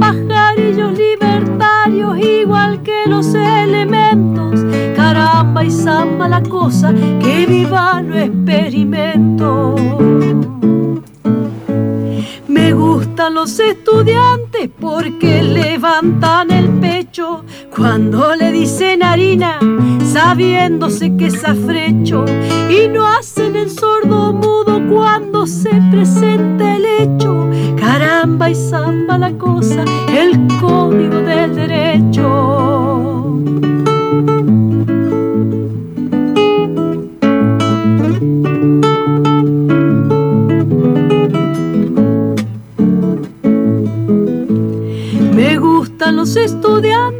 pajarillos 0.00 0.96
libertarios 0.96 2.18
igual 2.18 2.82
que 2.82 3.04
los 3.06 3.34
elementos. 3.34 4.64
Caramba 4.96 5.64
y 5.64 5.70
samba 5.70 6.28
la 6.28 6.42
cosa, 6.42 6.94
que 6.94 7.46
viva 7.46 8.00
lo 8.00 8.16
experimento. 8.16 9.74
Me 12.48 12.72
gustan 12.72 13.34
los 13.34 13.60
estudiantes 13.60 14.70
porque 14.80 15.42
levantan 15.42 16.50
el 16.50 16.75
cuando 17.76 18.34
le 18.34 18.52
dicen 18.52 19.02
harina, 19.02 19.58
sabiéndose 20.02 21.14
que 21.16 21.26
es 21.26 21.44
afrecho, 21.44 22.24
y 22.70 22.88
no 22.88 23.06
hacen 23.06 23.54
el 23.54 23.70
sordo 23.70 24.32
mudo 24.32 24.80
cuando 24.88 25.46
se 25.46 25.70
presenta 25.90 26.76
el 26.76 26.86
hecho. 26.86 27.50
Caramba 27.76 28.50
y 28.50 28.54
samba 28.54 29.18
la 29.18 29.32
cosa, 29.32 29.84
el 30.08 30.46
código 30.58 31.20
del 31.20 31.54
derecho. 31.54 32.96
los 46.12 46.36
estudiantes 46.36 47.15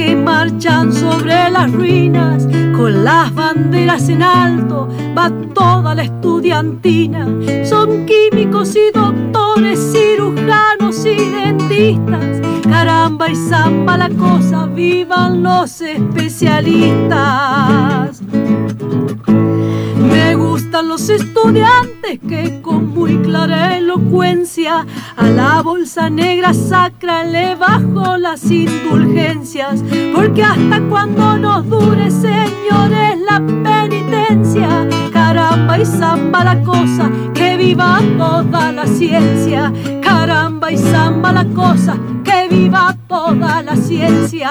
que 0.00 0.16
marchan 0.16 0.92
sobre 0.94 1.50
las 1.50 1.70
ruinas 1.70 2.48
con 2.74 3.04
las 3.04 3.34
banderas 3.34 4.08
en 4.08 4.22
alto, 4.22 4.88
va 5.16 5.30
toda 5.54 5.94
la 5.94 6.02
estudiantina. 6.04 7.26
Son 7.66 8.06
químicos 8.06 8.74
y 8.76 8.90
doctores, 8.94 9.92
cirujanos 9.92 11.04
y 11.04 11.16
dentistas. 11.16 12.40
Caramba 12.62 13.28
y 13.28 13.36
zamba 13.36 13.98
la 13.98 14.08
cosa, 14.08 14.64
vivan 14.64 15.42
los 15.42 15.82
especialistas. 15.82 18.22
Me 20.70 20.76
gustan 20.76 20.88
los 20.88 21.08
estudiantes 21.08 22.20
que 22.28 22.62
con 22.62 22.94
muy 22.94 23.16
clara 23.18 23.76
elocuencia 23.76 24.86
a 25.16 25.24
la 25.24 25.62
bolsa 25.62 26.08
negra 26.08 26.54
sacra 26.54 27.24
le 27.24 27.56
bajo 27.56 28.16
las 28.16 28.48
indulgencias, 28.48 29.82
porque 30.14 30.44
hasta 30.44 30.80
cuando 30.88 31.38
nos 31.38 31.68
dure, 31.68 32.08
señores, 32.08 33.18
la 33.28 33.40
penitencia, 33.64 34.86
caramba 35.12 35.76
y 35.76 35.84
zamba 35.84 36.44
la 36.44 36.62
cosa, 36.62 37.10
que 37.34 37.56
viva 37.56 38.00
toda 38.16 38.70
la 38.70 38.86
ciencia, 38.86 39.72
caramba 40.00 40.70
y 40.70 40.78
zamba 40.78 41.32
la 41.32 41.46
cosa, 41.46 41.98
que 42.22 42.46
viva 42.48 42.96
toda 43.08 43.60
la 43.64 43.74
ciencia. 43.74 44.50